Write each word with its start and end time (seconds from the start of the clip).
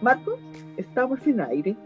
Marcos, 0.00 0.38
estamos 0.76 1.24
en 1.26 1.40
aire. 1.40 1.76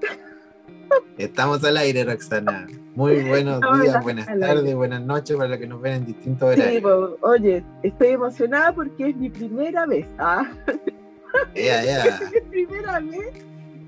Estamos 1.19 1.65
al 1.65 1.77
aire, 1.77 2.05
Roxana. 2.05 2.67
Muy 2.95 3.25
buenos 3.25 3.61
días, 3.81 4.03
buenas 4.03 4.27
tardes, 4.27 4.75
buenas 4.75 5.03
noches 5.03 5.37
para 5.37 5.49
los 5.49 5.59
que 5.59 5.67
nos 5.67 5.81
ven 5.81 5.95
en 5.95 6.07
distintos 6.07 6.53
horarios. 6.53 6.83
Sí, 6.83 7.17
oye, 7.23 7.65
estoy 7.83 8.09
emocionada 8.09 8.73
porque 8.73 9.09
es 9.09 9.17
mi 9.17 9.31
primera 9.31 9.87
vez. 9.87 10.07
¿ah? 10.19 10.49
es 11.55 12.33
mi 12.33 12.41
primera 12.51 13.01
vez 13.01 13.35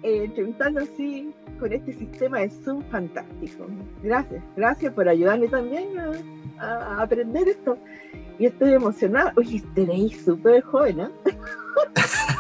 eh, 0.03 0.25
entrevistando 0.25 0.81
así 0.81 1.33
con 1.61 1.73
este 1.73 1.93
sistema 1.93 2.41
de 2.41 2.51
Zoom 2.51 2.83
fantástico. 2.91 3.67
Gracias, 4.03 4.43
gracias 4.57 4.93
por 4.93 5.09
ayudarme 5.09 5.49
también 5.49 5.89
a, 6.59 7.03
aprender 7.03 7.49
esto. 7.49 7.79
Y 8.39 8.47
estoy 8.47 8.73
emocionada. 8.73 9.33
Oye, 9.37 9.63
tenéis 9.75 10.25
súper 10.25 10.63
joven, 10.63 11.01
¿eh? 11.01 11.09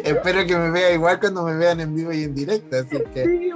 espero 0.04 0.46
que 0.46 0.56
me 0.56 0.70
vea 0.70 0.92
igual 0.92 1.20
cuando 1.20 1.44
me 1.44 1.56
vean 1.56 1.80
en 1.80 1.94
vivo 1.94 2.12
y 2.12 2.24
en 2.24 2.34
directo. 2.34 2.76
Así 2.76 2.96
que 3.12 3.24
sí, 3.24 3.50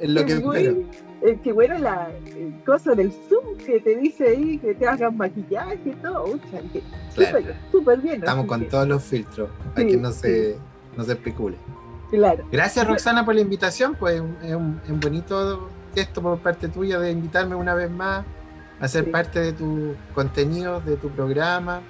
es, 0.00 0.08
lo 0.08 0.24
que 0.24 0.32
espero. 0.34 0.76
Es 1.22 1.40
que 1.40 1.52
bueno, 1.52 1.78
la 1.78 2.10
cosa 2.66 2.94
del 2.94 3.12
Zoom 3.28 3.56
que 3.58 3.80
te 3.80 3.96
dice 3.96 4.28
ahí 4.28 4.58
que 4.58 4.74
te 4.74 4.86
hagan 4.86 5.16
maquillaje 5.16 5.80
y 5.84 5.90
todo. 5.92 6.38
súper 7.70 8.00
bien. 8.00 8.16
Estamos 8.16 8.46
con 8.46 8.68
todos 8.68 8.88
los 8.88 9.02
filtros 9.02 9.48
para 9.74 9.86
que 9.86 9.96
no 9.96 10.10
se, 10.10 10.56
no 10.96 11.04
se 11.04 11.12
especule. 11.12 11.56
Claro. 12.10 12.44
Gracias, 12.50 12.86
Roxana, 12.86 13.24
por 13.24 13.34
la 13.34 13.40
invitación. 13.40 13.94
Pues 13.94 14.16
es 14.42 14.54
un, 14.54 14.80
un, 14.88 15.00
bonito 15.00 15.70
gesto 15.94 16.20
por 16.20 16.38
parte 16.38 16.68
tuya 16.68 16.98
de 16.98 17.12
invitarme 17.12 17.54
una 17.54 17.74
vez 17.74 17.90
más 17.90 18.24
a 18.80 18.88
ser 18.88 19.10
parte 19.10 19.38
de 19.38 19.52
tu 19.52 19.94
contenido, 20.14 20.80
de 20.80 20.96
tu 20.96 21.08
programa. 21.08 21.82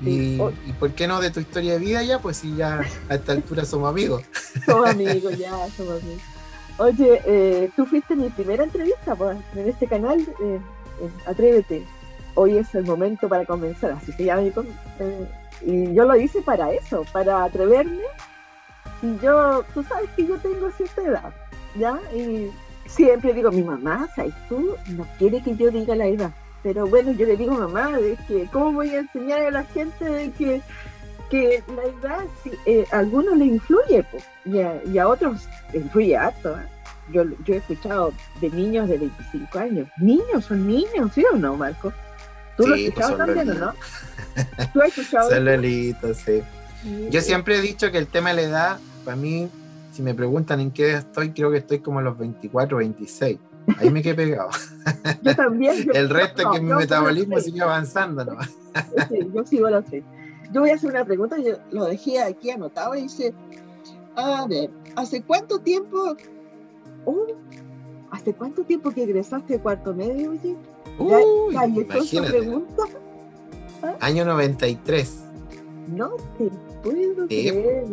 Y, 0.00 0.40
y, 0.66 0.72
por 0.78 0.92
qué 0.92 1.08
no 1.08 1.20
de 1.20 1.30
tu 1.30 1.40
historia 1.40 1.72
de 1.72 1.78
vida 1.80 2.02
ya, 2.02 2.20
pues 2.20 2.36
si 2.36 2.54
ya 2.54 2.80
a 3.08 3.14
esta 3.14 3.32
altura 3.32 3.64
somos 3.64 3.90
amigos. 3.90 4.22
somos 4.66 4.88
amigos, 4.90 5.36
ya, 5.36 5.50
somos 5.76 6.02
amigos. 6.02 6.22
Oye, 6.78 7.20
eh, 7.26 7.70
tú 7.74 7.84
fuiste 7.86 8.14
mi 8.14 8.28
primera 8.30 8.62
entrevista 8.62 9.16
pues, 9.16 9.36
en 9.56 9.68
este 9.68 9.86
canal, 9.86 10.20
eh, 10.20 10.60
Atrévete. 11.26 11.84
Hoy 12.34 12.58
es 12.58 12.72
el 12.74 12.84
momento 12.84 13.28
para 13.28 13.44
comenzar, 13.44 13.92
así 13.92 14.12
se 14.12 14.24
llama. 14.24 14.42
Eh, 14.42 15.28
y 15.62 15.94
yo 15.94 16.04
lo 16.04 16.16
hice 16.16 16.40
para 16.42 16.72
eso, 16.72 17.04
para 17.12 17.44
atreverme. 17.44 18.02
Y 19.02 19.18
yo, 19.18 19.64
tú 19.74 19.82
sabes 19.82 20.08
que 20.16 20.26
yo 20.26 20.38
tengo 20.38 20.70
cierta 20.70 21.02
edad, 21.02 21.32
¿ya? 21.76 22.00
Y 22.14 22.50
siempre 22.86 23.32
digo, 23.32 23.50
mi 23.50 23.62
mamá, 23.62 24.08
¿sabes 24.14 24.34
tú? 24.48 24.74
No 24.88 25.06
quiere 25.18 25.42
que 25.42 25.56
yo 25.56 25.70
diga 25.70 25.96
la 25.96 26.06
edad 26.06 26.32
pero 26.62 26.86
bueno, 26.86 27.12
yo 27.12 27.26
le 27.26 27.36
digo, 27.36 27.54
mamá, 27.54 27.96
de 27.98 28.16
que, 28.26 28.48
¿cómo 28.52 28.72
voy 28.72 28.90
a 28.90 29.00
enseñar 29.00 29.40
a 29.40 29.50
la 29.50 29.64
gente 29.64 30.04
de 30.04 30.30
que, 30.32 30.60
que 31.30 31.62
la 31.74 31.84
edad 31.84 32.24
eh, 32.66 32.84
a 32.90 32.98
algunos 32.98 33.36
le 33.36 33.46
influye 33.46 34.04
pues, 34.10 34.24
y, 34.44 34.98
a, 34.98 35.08
otros 35.08 35.48
influye 35.72 36.16
harto? 36.16 36.52
¿eh? 36.58 36.66
Yo, 37.12 37.24
yo 37.44 37.54
he 37.54 37.58
escuchado 37.58 38.12
de 38.40 38.50
niños 38.50 38.88
de 38.88 38.98
25 38.98 39.58
años. 39.58 39.88
Niños, 39.98 40.44
son 40.44 40.66
niños, 40.66 41.12
¿sí 41.14 41.24
o 41.32 41.36
no, 41.36 41.56
Marco? 41.56 41.92
¿Tú 42.56 42.66
lo 42.66 42.74
has 42.74 42.80
pues, 42.80 42.88
escuchado 42.88 43.16
también 43.16 43.50
o 43.50 43.54
no? 43.54 43.74
¿Tú 44.72 44.82
has 44.82 44.98
escuchado? 44.98 45.30
Son 46.02 46.14
sí. 46.14 46.42
Yo 47.10 47.20
siempre 47.20 47.56
he 47.56 47.60
dicho 47.60 47.90
que 47.90 47.98
el 47.98 48.08
tema 48.08 48.30
de 48.30 48.36
la 48.36 48.42
edad, 48.42 48.78
para 49.04 49.16
mí, 49.16 49.48
si 49.92 50.02
me 50.02 50.14
preguntan 50.14 50.60
en 50.60 50.70
qué 50.72 50.90
edad 50.90 50.98
estoy, 50.98 51.30
creo 51.30 51.50
que 51.50 51.58
estoy 51.58 51.78
como 51.78 52.00
a 52.00 52.02
los 52.02 52.18
24, 52.18 52.78
26. 52.78 53.38
Ahí 53.76 53.90
me 53.90 54.02
quedé 54.02 54.14
pegado. 54.14 54.50
Yo 55.22 55.36
también. 55.36 55.88
el 55.92 56.08
resto 56.08 56.42
es 56.42 56.48
que 56.58 56.60
mi 56.60 56.72
metabolismo 56.72 57.38
sigue 57.40 57.60
avanzando, 57.60 58.24
¿no? 58.24 58.38
sí, 59.08 59.28
yo 59.32 59.44
sigo 59.44 59.68
lo 59.68 59.82
sé. 59.82 60.02
Yo 60.52 60.62
voy 60.62 60.70
a 60.70 60.74
hacer 60.74 60.90
una 60.90 61.04
pregunta, 61.04 61.36
yo 61.38 61.56
lo 61.70 61.84
dejé 61.84 62.22
aquí 62.22 62.50
anotado 62.50 62.94
y 62.94 63.02
dice, 63.02 63.34
a 64.16 64.46
ver, 64.46 64.70
¿hace 64.96 65.22
cuánto 65.22 65.58
tiempo, 65.58 66.16
uh, 67.04 67.26
¿hace 68.10 68.32
cuánto 68.32 68.62
tiempo 68.64 68.90
que 68.90 69.02
egresaste 69.02 69.54
de 69.54 69.60
cuarto 69.60 69.94
medio, 69.94 70.30
oye? 70.30 70.56
Uy, 70.98 71.84
pregunta? 71.84 72.82
¿Ah? 73.82 73.94
Año 74.00 74.24
93. 74.24 75.24
No 75.88 76.16
te 76.38 76.50
puedo 76.82 77.26
creer. 77.26 77.84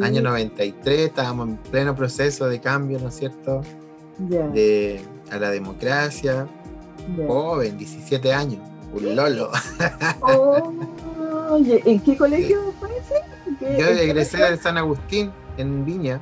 Año 0.00 0.22
93, 0.22 0.98
estábamos 1.00 1.48
en 1.48 1.56
pleno 1.56 1.94
proceso 1.94 2.46
de 2.48 2.60
cambio, 2.60 2.98
¿no 2.98 3.08
es 3.08 3.14
cierto? 3.14 3.62
De, 4.18 5.00
a 5.30 5.38
la 5.38 5.50
democracia. 5.50 6.46
Joven, 7.26 7.76
17 7.76 8.32
años, 8.32 8.60
un 8.92 9.14
lolo. 9.14 9.50
Oh, 10.22 11.58
¿En 11.58 12.00
qué 12.00 12.16
colegio 12.16 12.72
fue 12.80 12.88
ese? 12.96 13.78
Yo 13.78 13.86
egresé 13.86 14.38
del 14.38 14.58
San 14.58 14.78
Agustín, 14.78 15.30
en 15.58 15.84
Viña. 15.84 16.20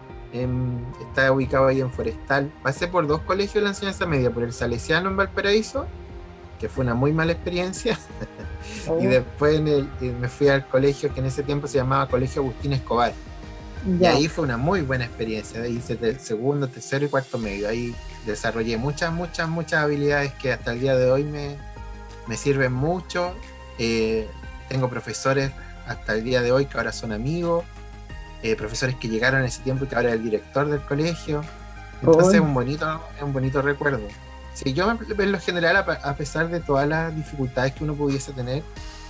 está 1.01 1.31
ubicado 1.31 1.69
ahí 1.69 1.81
en 1.81 1.91
Forestal. 1.93 2.53
Pasé 2.63 2.89
por 2.89 3.07
dos 3.07 3.21
colegios 3.21 3.55
de 3.55 3.61
la 3.63 3.69
enseñanza 3.69 4.07
media, 4.07 4.31
por 4.31 4.43
el 4.43 4.53
Salesiano 4.53 5.09
en 5.09 5.17
Valparaíso, 5.17 5.87
que 6.59 6.69
fue 6.69 6.85
una 6.85 6.95
muy 6.95 7.13
mala 7.13 7.33
experiencia. 7.33 7.99
y 8.87 8.91
oh. 8.91 9.11
después 9.11 9.61
eh, 9.65 9.87
me 10.21 10.29
fui 10.29 10.49
al 10.49 10.67
colegio 10.67 11.15
que 11.15 11.21
en 11.21 11.27
ese 11.27 11.45
tiempo 11.45 11.69
se 11.69 11.79
llamaba 11.79 12.09
Colegio 12.09 12.43
Agustín 12.43 12.73
Escobar 12.73 13.13
y 13.85 14.05
ahí 14.07 14.29
fue 14.29 14.45
una 14.45 14.57
muy 14.57 14.83
buena 14.83 15.05
experiencia. 15.05 15.63
Ahí 15.63 15.77
hice 15.77 15.99
el 16.01 16.21
segundo, 16.21 16.69
tercero 16.69 17.05
y 17.05 17.09
cuarto 17.09 17.39
medio. 17.39 17.69
Ahí 17.69 17.95
desarrollé 18.27 18.77
muchas, 18.77 19.13
muchas, 19.13 19.49
muchas 19.49 19.83
habilidades 19.83 20.33
que 20.35 20.53
hasta 20.53 20.73
el 20.73 20.81
día 20.81 20.97
de 20.97 21.11
hoy 21.11 21.25
me, 21.25 21.57
me 22.29 22.37
sirven 22.37 22.73
mucho. 22.73 23.35
Eh, 23.79 24.29
tengo 24.69 24.89
profesores 24.89 25.51
hasta 25.87 26.15
el 26.15 26.23
día 26.23 26.43
de 26.43 26.53
hoy 26.53 26.67
que 26.67 26.79
ahora 26.79 26.93
son 26.93 27.13
amigos, 27.13 27.65
eh, 28.43 28.55
profesores 28.55 28.97
que 28.97 29.09
llegaron 29.09 29.41
en 29.41 29.47
ese 29.47 29.63
tiempo 29.63 29.85
y 29.85 29.89
que 29.89 29.97
ahora 29.97 30.11
es 30.11 30.15
el 30.15 30.23
director 30.23 30.69
del 30.69 30.81
colegio. 30.83 31.43
Entonces 32.01 32.35
es 32.35 32.41
un 32.41 32.55
bonito, 32.55 33.01
es 33.17 33.23
un 33.23 33.33
bonito 33.33 33.63
recuerdo. 33.63 34.07
Sí, 34.55 34.75
yo 34.75 34.91
en 34.91 35.33
lo 35.33 35.41
general, 35.41 35.77
a 35.77 36.15
pesar 36.15 36.51
de 36.51 36.61
todas 36.61 36.87
las 36.87 37.15
dificultades 37.15 37.73
que 37.73 37.85
uno 37.85 37.95
pudiese 37.95 38.33
tener, 38.33 38.63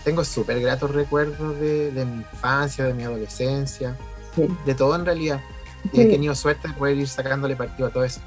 tengo 0.04 0.24
súper 0.24 0.60
gratos 0.60 0.92
recuerdos 0.92 1.58
de, 1.58 1.90
de 1.90 2.04
mi 2.04 2.18
infancia, 2.18 2.84
de 2.84 2.94
mi 2.94 3.02
adolescencia 3.02 3.96
de 4.36 4.74
todo 4.74 4.94
en 4.96 5.04
realidad. 5.04 5.40
Y 5.92 6.00
he 6.00 6.06
tenido 6.06 6.34
suerte 6.34 6.68
de 6.68 6.74
poder 6.74 6.96
ir 6.96 7.08
sacándole 7.08 7.56
partido 7.56 7.88
a 7.88 7.90
todo 7.90 8.04
eso. 8.04 8.20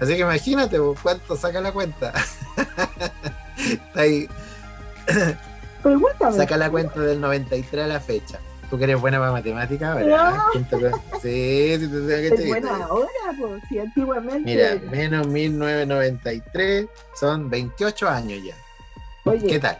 Así 0.00 0.14
que 0.14 0.20
imagínate 0.20 0.78
cuánto 1.02 1.36
saca 1.36 1.60
la 1.60 1.72
cuenta. 1.72 2.12
Está 3.56 4.00
ahí. 4.00 4.28
Saca 6.36 6.56
la 6.56 6.70
cuenta 6.70 7.00
del 7.00 7.20
93 7.20 7.84
a 7.84 7.86
la 7.88 8.00
fecha. 8.00 8.38
Tú 8.70 8.78
que 8.78 8.84
eres 8.84 9.00
buena 9.00 9.18
para 9.18 9.32
matemáticas, 9.32 9.96
¿verdad? 9.96 10.44
Sí, 11.20 11.76
sí, 11.78 11.88
sí, 11.88 12.12
Es 12.12 12.48
buena 12.48 12.84
ahora, 12.84 13.08
pues, 13.38 13.62
si 13.68 13.78
antiguamente. 13.78 14.40
Mira, 14.44 14.80
menos 14.90 15.26
1993 15.26 16.86
son 17.14 17.50
28 17.50 18.08
años 18.08 18.40
ya. 18.42 18.54
Oye, 19.24 19.46
¿Qué 19.46 19.58
tal? 19.58 19.78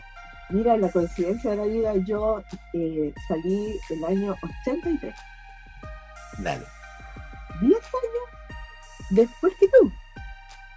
Mira, 0.50 0.76
la 0.76 0.90
coincidencia 0.90 1.52
de 1.52 1.56
la 1.56 1.64
vida, 1.64 1.94
yo 2.06 2.42
eh, 2.74 3.14
salí 3.26 3.80
el 3.88 4.04
año 4.04 4.36
83. 4.66 5.14
Dale. 6.38 6.64
10 7.60 7.72
años 7.72 8.32
después 9.10 9.52
que 9.58 9.66
tú. 9.68 9.92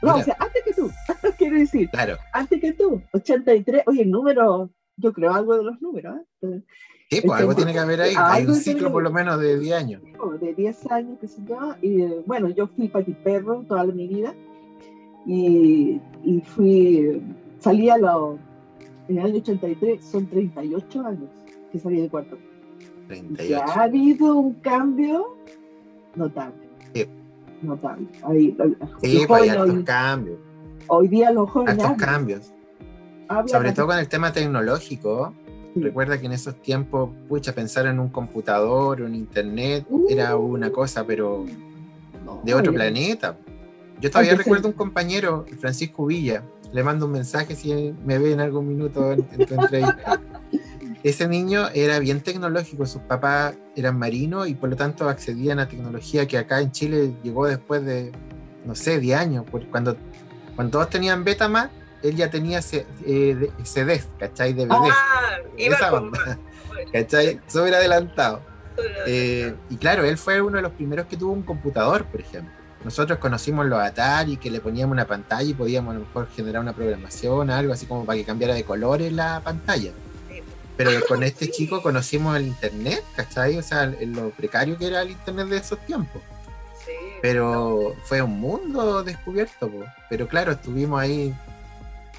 No, 0.01 0.15
o 0.17 0.23
sea, 0.23 0.35
antes 0.39 0.63
que 0.63 0.73
tú, 0.73 0.91
quiero 1.37 1.57
decir. 1.57 1.89
Claro. 1.89 2.17
Antes 2.33 2.61
que 2.61 2.73
tú, 2.73 3.01
83. 3.13 3.83
Oye, 3.87 4.03
el 4.03 4.11
número, 4.11 4.69
yo 4.97 5.13
creo 5.13 5.33
algo 5.33 5.57
de 5.57 5.63
los 5.63 5.81
números. 5.81 6.17
¿eh? 6.41 6.61
Sí, 7.09 7.21
pues 7.21 7.39
algo 7.39 7.55
tiene 7.55 7.73
que 7.73 7.79
haber 7.79 8.01
ahí. 8.01 8.13
Hay 8.17 8.45
un 8.45 8.55
ciclo 8.55 8.91
por 8.91 9.03
lo 9.03 9.11
menos 9.11 9.39
de 9.39 9.59
10 9.59 9.75
años. 9.75 10.01
De 10.39 10.53
10 10.53 10.91
años, 10.91 11.19
que 11.19 11.27
se 11.27 11.41
llama. 11.43 11.77
Y 11.81 12.03
bueno, 12.25 12.49
yo 12.49 12.67
fui 12.67 12.87
perro 13.23 13.63
toda 13.67 13.83
mi 13.85 14.07
vida. 14.07 14.33
Y, 15.25 15.99
y 16.23 16.41
fui, 16.41 17.19
salí 17.59 17.89
a 17.89 17.97
los, 17.97 18.37
en 19.07 19.17
el 19.17 19.25
año 19.25 19.37
83, 19.37 20.03
son 20.05 20.27
38 20.27 21.05
años 21.05 21.29
que 21.71 21.79
salí 21.79 22.01
de 22.01 22.09
cuarto. 22.09 22.37
38. 23.07 23.49
Ya 23.49 23.65
ha 23.65 23.83
habido 23.83 24.35
un 24.35 24.53
cambio 24.55 25.37
notable. 26.15 26.55
Sí. 26.93 27.07
Notable. 27.61 28.07
Ahí, 28.23 28.57
sí, 29.01 29.23
pues, 29.27 29.49
hay 29.51 29.83
cambios. 29.83 30.37
Hoy 30.87 31.07
día 31.07 31.31
los 31.31 31.49
jóvenes. 31.49 31.77
Estos 31.77 31.97
cambios. 31.97 32.51
Sobre 33.47 33.71
todo 33.71 33.87
con 33.87 33.97
el 33.97 34.07
tema 34.07 34.31
tecnológico. 34.31 35.33
Recuerda 35.75 36.17
que 36.19 36.27
en 36.27 36.31
esos 36.31 36.55
tiempos, 36.61 37.09
pucha, 37.27 37.53
pensar 37.53 37.85
en 37.87 37.99
un 37.99 38.07
computador, 38.07 39.01
un 39.01 39.13
internet, 39.13 39.85
era 40.09 40.37
uh. 40.37 40.45
una 40.45 40.69
cosa, 40.69 41.05
pero 41.05 41.45
de 42.43 42.53
otro 42.53 42.73
planeta. 42.73 43.37
Yo 43.99 44.09
todavía 44.09 44.35
recuerdo 44.35 44.69
un 44.69 44.73
compañero, 44.73 45.45
Francisco 45.59 46.05
Villa, 46.05 46.43
le 46.71 46.83
mando 46.83 47.05
un 47.05 47.13
mensaje 47.13 47.55
si 47.55 47.93
me 48.05 48.19
ve 48.19 48.33
en 48.33 48.39
algún 48.39 48.67
minuto 48.67 49.11
en, 49.11 49.23
tu 49.23 49.53
entrevista. 49.53 50.21
ese 51.05 51.27
niño 51.27 51.67
era 51.75 51.99
bien 51.99 52.21
tecnológico, 52.21 52.87
sus 52.87 53.03
papás 53.03 53.53
eran 53.75 53.99
marinos 53.99 54.47
y 54.47 54.55
por 54.55 54.69
lo 54.69 54.75
tanto 54.75 55.07
accedían 55.07 55.59
a 55.59 55.67
tecnología 55.67 56.27
que 56.27 56.35
acá 56.35 56.61
en 56.61 56.71
Chile 56.71 57.13
llegó 57.21 57.45
después 57.45 57.85
de, 57.85 58.11
no 58.65 58.73
sé, 58.73 58.99
10 58.99 59.19
años. 59.19 59.45
Cuando, 59.69 59.95
cuando 60.55 60.71
todos 60.71 60.89
tenían 60.89 61.23
Betamax, 61.23 61.69
él 62.01 62.15
ya 62.15 62.31
tenía 62.31 62.59
eh, 63.05 63.51
CDs, 63.63 64.07
¿cachai? 64.17 64.53
DVD. 64.53 64.71
Ah, 64.71 65.37
Esa 65.55 65.93
onda, 65.93 66.39
¿cachai? 66.91 67.39
Súper 67.45 67.75
adelantado. 67.75 68.41
Eh, 69.05 69.53
y 69.69 69.77
claro, 69.77 70.05
él 70.05 70.17
fue 70.17 70.41
uno 70.41 70.55
de 70.55 70.63
los 70.63 70.71
primeros 70.71 71.05
que 71.05 71.17
tuvo 71.17 71.33
un 71.33 71.43
computador, 71.43 72.05
por 72.05 72.19
ejemplo. 72.19 72.51
Nosotros 72.83 73.19
conocimos 73.19 73.67
los 73.67 73.79
Atari, 73.79 74.37
que 74.37 74.49
le 74.49 74.59
poníamos 74.59 74.93
una 74.93 75.05
pantalla 75.05 75.47
y 75.47 75.53
podíamos 75.53 75.91
a 75.91 75.99
lo 75.99 76.05
mejor 76.05 76.29
generar 76.35 76.63
una 76.63 76.73
programación, 76.73 77.51
algo 77.51 77.73
así 77.73 77.85
como 77.85 78.05
para 78.05 78.17
que 78.17 78.25
cambiara 78.25 78.55
de 78.55 78.63
colores 78.63 79.13
la 79.13 79.39
pantalla. 79.43 79.91
Pero 80.77 80.91
con 81.07 81.23
este 81.23 81.49
chico 81.49 81.81
conocimos 81.81 82.35
el 82.35 82.47
Internet, 82.47 83.03
¿cachai? 83.15 83.57
O 83.57 83.61
sea, 83.61 83.85
lo 83.85 84.31
precario 84.31 84.77
que 84.77 84.87
era 84.87 85.01
el 85.01 85.11
Internet 85.11 85.47
de 85.47 85.57
esos 85.57 85.79
tiempos. 85.85 86.21
Pero 87.21 87.95
fue 88.03 88.21
un 88.21 88.39
mundo 88.39 89.03
descubierto, 89.03 89.71
pero 90.09 90.27
claro, 90.27 90.51
estuvimos 90.51 91.01
ahí. 91.01 91.33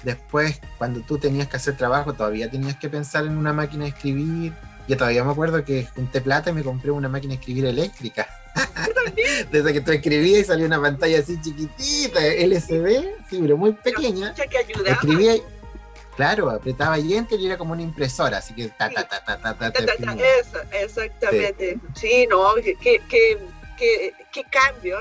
Después, 0.03 0.59
cuando 0.77 1.01
tú 1.01 1.17
tenías 1.17 1.47
que 1.47 1.57
hacer 1.57 1.75
trabajo, 1.77 2.13
todavía 2.13 2.49
tenías 2.49 2.75
que 2.75 2.89
pensar 2.89 3.25
en 3.25 3.37
una 3.37 3.53
máquina 3.53 3.83
de 3.83 3.89
escribir. 3.89 4.53
Yo 4.87 4.95
todavía 4.95 5.23
me 5.23 5.31
acuerdo 5.31 5.63
que 5.63 5.85
junté 5.85 6.21
plata 6.21 6.49
y 6.49 6.53
me 6.53 6.63
compré 6.63 6.91
una 6.91 7.09
máquina 7.09 7.33
de 7.33 7.39
escribir 7.39 7.65
eléctrica. 7.65 8.27
Desde 9.51 9.73
que 9.73 9.81
tú 9.81 9.91
escribías 9.91 10.41
y 10.41 10.43
salía 10.45 10.65
una 10.65 10.81
pantalla 10.81 11.19
así 11.19 11.39
chiquitita, 11.41 12.25
LCD, 12.25 13.05
sí, 13.29 13.39
pero 13.41 13.57
muy 13.57 13.73
pequeña. 13.73 14.33
que 14.33 14.43
Escribía, 14.91 15.35
claro, 16.17 16.49
apretaba 16.49 16.99
y 16.99 17.13
enter 17.13 17.39
y 17.39 17.45
era 17.45 17.57
como 17.57 17.73
una 17.73 17.83
impresora, 17.83 18.39
así 18.39 18.53
que 18.53 18.67
ta, 18.69 18.89
ta, 18.89 19.07
ta, 19.07 19.23
ta, 19.23 19.37
ta, 19.37 19.71
ta, 19.71 19.71
Eso, 19.71 20.57
exactamente. 20.71 21.79
Sí, 21.95 22.27
no, 22.27 22.55
qué, 22.55 22.99
qué, 23.07 24.43
cambio. 24.49 24.99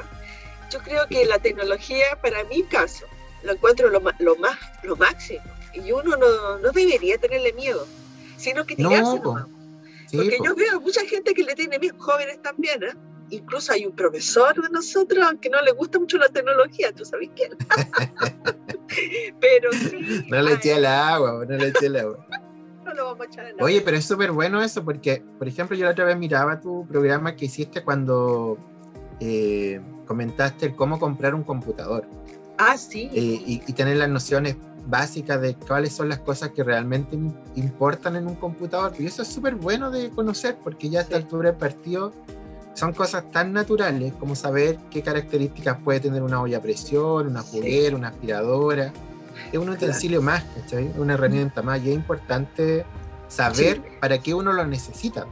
Yo 0.70 0.78
creo 0.80 1.06
que 1.08 1.24
la 1.24 1.38
tecnología, 1.38 2.18
para 2.20 2.44
mi 2.44 2.62
caso, 2.64 3.06
lo 3.42 3.52
encuentro 3.52 3.88
lo, 3.88 4.00
lo, 4.18 4.36
más, 4.36 4.58
lo 4.82 4.96
máximo. 4.96 5.42
Y 5.72 5.90
uno 5.90 6.16
no, 6.16 6.58
no 6.58 6.70
debería 6.72 7.18
tenerle 7.18 7.52
miedo, 7.54 7.86
sino 8.36 8.64
que 8.66 8.76
tirarse 8.76 9.18
no, 9.20 9.48
Porque 10.12 10.38
yo 10.44 10.54
veo 10.54 10.80
mucha 10.80 11.04
gente 11.06 11.32
que 11.32 11.44
le 11.44 11.54
tiene 11.54 11.78
miedo, 11.78 11.96
jóvenes 11.98 12.42
también, 12.42 12.82
¿eh? 12.82 12.94
Incluso 13.31 13.73
hay 13.73 13.87
un 13.87 13.94
profesor 13.94 14.61
de 14.61 14.69
nosotros 14.70 15.26
que 15.40 15.50
no 15.50 15.61
le 15.62 15.73
gusta 15.73 15.99
mucho 15.99 16.19
la 16.19 16.28
tecnología, 16.28 16.93
¿tú 16.93 17.05
sabes 17.05 17.31
quién? 17.34 17.52
pero 19.40 19.73
sí. 19.73 20.25
No 20.28 20.43
le 20.43 20.55
eché 20.55 20.76
el 20.76 20.87
agua, 20.87 21.44
no 21.49 21.56
le 21.56 21.69
eché 21.69 21.87
el 21.87 21.96
agua. 21.96 22.26
no 22.84 22.94
lo 22.94 23.05
vamos 23.06 23.20
a 23.23 23.25
echar 23.25 23.46
el 23.46 23.52
agua. 23.52 23.64
Oye, 23.64 23.81
pero 23.81 23.96
es 23.96 24.05
súper 24.05 24.32
bueno 24.32 24.62
eso, 24.62 24.84
porque, 24.84 25.23
por 25.38 25.49
ejemplo, 25.49 25.76
yo 25.76 25.84
la 25.84 25.93
otra 25.93 26.05
vez 26.05 26.17
miraba 26.17 26.61
tu 26.61 26.87
programa 26.87 27.37
que 27.37 27.46
hiciste 27.46 27.82
cuando 27.82 28.58
eh, 29.20 29.81
comentaste 30.06 30.75
cómo 30.75 30.99
comprar 30.99 31.34
un 31.34 31.43
computador. 31.43 32.06
Ah, 32.58 32.76
sí. 32.78 33.11
Eh, 33.12 33.43
y, 33.46 33.62
y, 33.67 33.73
tener 33.75 33.99
las 33.99 34.08
nociones 34.08 34.56
básicas 34.87 35.40
de 35.40 35.56
cuáles 35.56 35.93
son 35.93 36.08
las 36.08 36.20
cosas 36.20 36.50
que 36.50 36.62
realmente 36.62 37.19
importan 37.55 38.17
en 38.17 38.26
un 38.26 38.37
computador. 38.37 38.93
Y 38.99 39.06
eso 39.06 39.23
es 39.23 39.28
súper 39.28 39.56
bueno 39.56 39.90
de 39.90 40.11
conocer, 40.11 40.56
porque 40.62 40.88
ya 40.88 41.00
a 41.00 41.02
esta 41.02 41.17
altura 41.17 41.50
del 41.50 41.58
partido 41.58 42.12
son 42.76 42.93
cosas 42.93 43.25
tan 43.32 43.55
naturales 43.55 44.12
como 44.20 44.37
saber 44.37 44.78
qué 44.90 45.02
características 45.02 45.78
puede 45.82 45.99
tener 45.99 46.23
una 46.23 46.43
olla 46.43 46.58
a 46.58 46.62
presión, 46.62 47.26
una 47.26 47.43
juguera, 47.43 47.96
una 47.96 48.08
aspiradora. 48.08 48.93
Es 49.50 49.58
un 49.58 49.70
utensilio 49.70 50.20
más, 50.20 50.44
¿cachai? 50.55 50.93
Una 50.99 51.14
herramienta 51.14 51.62
más 51.62 51.82
y 51.82 51.88
es 51.88 51.94
importante 51.94 52.84
saber 53.28 53.81
para 53.99 54.19
qué 54.19 54.34
uno 54.34 54.52
lo 54.52 54.67
necesita. 54.67 55.26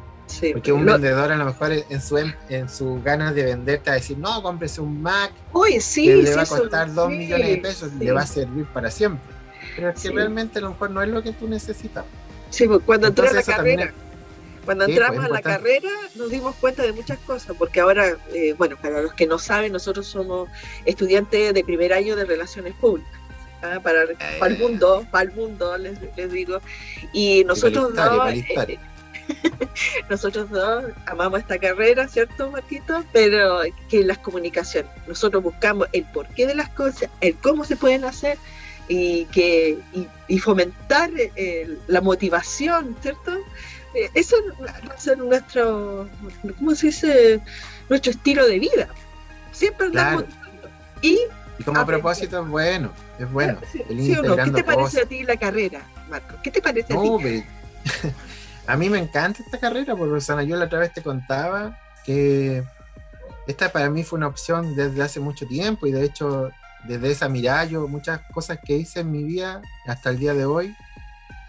Porque 0.52 0.72
un 0.72 0.86
vendedor 0.86 1.32
a 1.32 1.36
lo 1.36 1.44
mejor 1.44 1.72
en 1.72 2.00
su, 2.00 2.16
en 2.16 2.68
su 2.68 3.02
ganas 3.04 3.34
de 3.34 3.44
venderte 3.44 3.84
te 3.84 3.90
va 3.90 3.94
a 3.94 3.98
decir, 3.98 4.16
no, 4.16 4.42
cómprese 4.42 4.80
un 4.80 5.02
Mac 5.02 5.30
Uy, 5.52 5.80
sí, 5.80 6.06
que 6.06 6.16
le 6.16 6.34
va 6.34 6.42
a 6.42 6.46
costar 6.46 6.94
dos 6.94 7.10
millones 7.10 7.46
de 7.46 7.56
pesos 7.58 7.92
y 8.00 8.04
le 8.04 8.12
va 8.12 8.22
a 8.22 8.26
servir 8.26 8.64
para 8.72 8.90
siempre. 8.90 9.34
Pero 9.76 9.90
es 9.90 10.02
que 10.02 10.10
realmente 10.10 10.60
a 10.60 10.62
lo 10.62 10.70
mejor 10.70 10.90
no 10.90 11.02
es 11.02 11.10
lo 11.10 11.22
que 11.22 11.32
tú 11.32 11.46
necesitas. 11.46 12.06
Sí, 12.48 12.66
pues 12.66 12.80
cuando 12.86 13.08
entré 13.08 13.28
a 13.28 13.32
la 13.34 13.42
carrera, 13.42 13.92
cuando 14.64 14.84
pues, 14.84 14.96
entramos 14.96 15.24
a 15.24 15.28
la 15.28 15.42
carrera 15.42 15.90
nos 16.14 16.30
dimos 16.30 16.54
cuenta 16.56 16.82
de 16.82 16.92
muchas 16.92 17.18
cosas, 17.20 17.56
porque 17.58 17.80
ahora, 17.80 18.16
eh, 18.32 18.54
bueno, 18.56 18.76
para 18.80 19.02
los 19.02 19.12
que 19.14 19.26
no 19.26 19.38
saben, 19.38 19.72
nosotros 19.72 20.06
somos 20.06 20.48
estudiantes 20.84 21.54
de 21.54 21.64
primer 21.64 21.92
año 21.92 22.16
de 22.16 22.24
Relaciones 22.24 22.74
Públicas. 22.74 23.12
¿ah? 23.62 23.80
Para, 23.82 24.02
el 24.02 24.58
mundo, 24.58 25.06
para 25.10 25.30
el 25.30 25.36
mundo, 25.36 25.76
les, 25.78 25.98
digo. 26.30 26.60
Y 27.12 27.44
nosotros 27.44 27.94
dos, 27.94 28.32
eh, 28.34 28.78
nosotros 30.10 30.50
dos 30.50 30.84
amamos 31.06 31.40
esta 31.40 31.58
carrera, 31.58 32.08
¿cierto, 32.08 32.50
Marquito? 32.50 33.04
Pero 33.12 33.60
que 33.88 34.04
las 34.04 34.18
comunicaciones, 34.18 34.90
nosotros 35.06 35.42
buscamos 35.42 35.88
el 35.92 36.04
porqué 36.04 36.46
de 36.46 36.54
las 36.54 36.68
cosas, 36.70 37.08
el 37.20 37.34
cómo 37.36 37.64
se 37.64 37.76
pueden 37.76 38.04
hacer 38.04 38.38
y 38.88 39.24
que 39.26 39.78
y, 40.28 40.38
fomentar 40.38 41.10
eh, 41.16 41.78
la 41.86 42.00
motivación, 42.00 42.96
¿cierto? 43.00 43.32
Eh, 43.94 44.10
eso 44.14 44.36
va 44.60 44.94
a 44.94 44.98
ser 44.98 45.18
nuestro, 45.18 46.08
¿cómo 46.58 46.74
se 46.74 46.88
dice? 46.88 47.40
Nuestro 47.88 48.10
estilo 48.12 48.46
de 48.46 48.58
vida. 48.58 48.88
Siempre 49.52 49.86
andamos 49.86 50.24
Y, 51.00 51.18
como 51.64 51.86
propósito 51.86 52.42
es 52.42 52.48
bueno, 52.48 52.90
es 53.18 53.30
bueno. 53.30 53.58
¿Qué 53.88 54.50
te 54.52 54.64
parece 54.64 55.02
a 55.02 55.06
ti 55.06 55.22
la 55.22 55.36
carrera, 55.36 55.80
Marco? 56.10 56.36
¿Qué 56.42 56.50
te 56.50 56.60
parece 56.60 56.92
a 56.92 57.00
ti? 57.00 57.44
a 58.66 58.76
mí 58.76 58.90
me 58.90 58.98
encanta 58.98 59.42
esta 59.42 59.58
carrera, 59.58 59.94
porque 59.94 60.12
Rosana, 60.12 60.42
yo 60.42 60.56
la 60.56 60.64
otra 60.64 60.80
vez 60.80 60.92
te 60.92 61.02
contaba 61.02 61.78
que 62.04 62.64
esta 63.46 63.70
para 63.70 63.90
mí 63.90 64.02
fue 64.02 64.16
una 64.16 64.26
opción 64.26 64.74
desde 64.74 65.02
hace 65.02 65.20
mucho 65.20 65.46
tiempo 65.46 65.86
y 65.86 65.92
de 65.92 66.04
hecho 66.04 66.50
desde 66.84 67.10
esa 67.10 67.28
mirada 67.28 67.64
yo 67.64 67.88
muchas 67.88 68.20
cosas 68.32 68.58
que 68.62 68.76
hice 68.76 69.00
en 69.00 69.10
mi 69.10 69.22
vida 69.22 69.62
hasta 69.86 70.10
el 70.10 70.18
día 70.18 70.34
de 70.34 70.44
hoy 70.44 70.74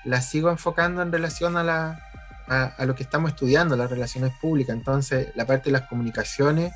las 0.04 0.30
sigo 0.30 0.50
enfocando 0.50 1.02
en 1.02 1.12
relación 1.12 1.58
a 1.58 1.64
la, 1.64 2.05
a, 2.48 2.86
lo 2.86 2.96
que 2.96 3.04
estamos 3.04 3.32
estudiando, 3.32 3.76
las 3.76 3.90
relaciones 3.90 4.34
públicas. 4.40 4.76
Entonces, 4.76 5.30
la 5.36 5.46
parte 5.46 5.66
de 5.66 5.74
las 5.74 5.88
comunicaciones, 5.88 6.74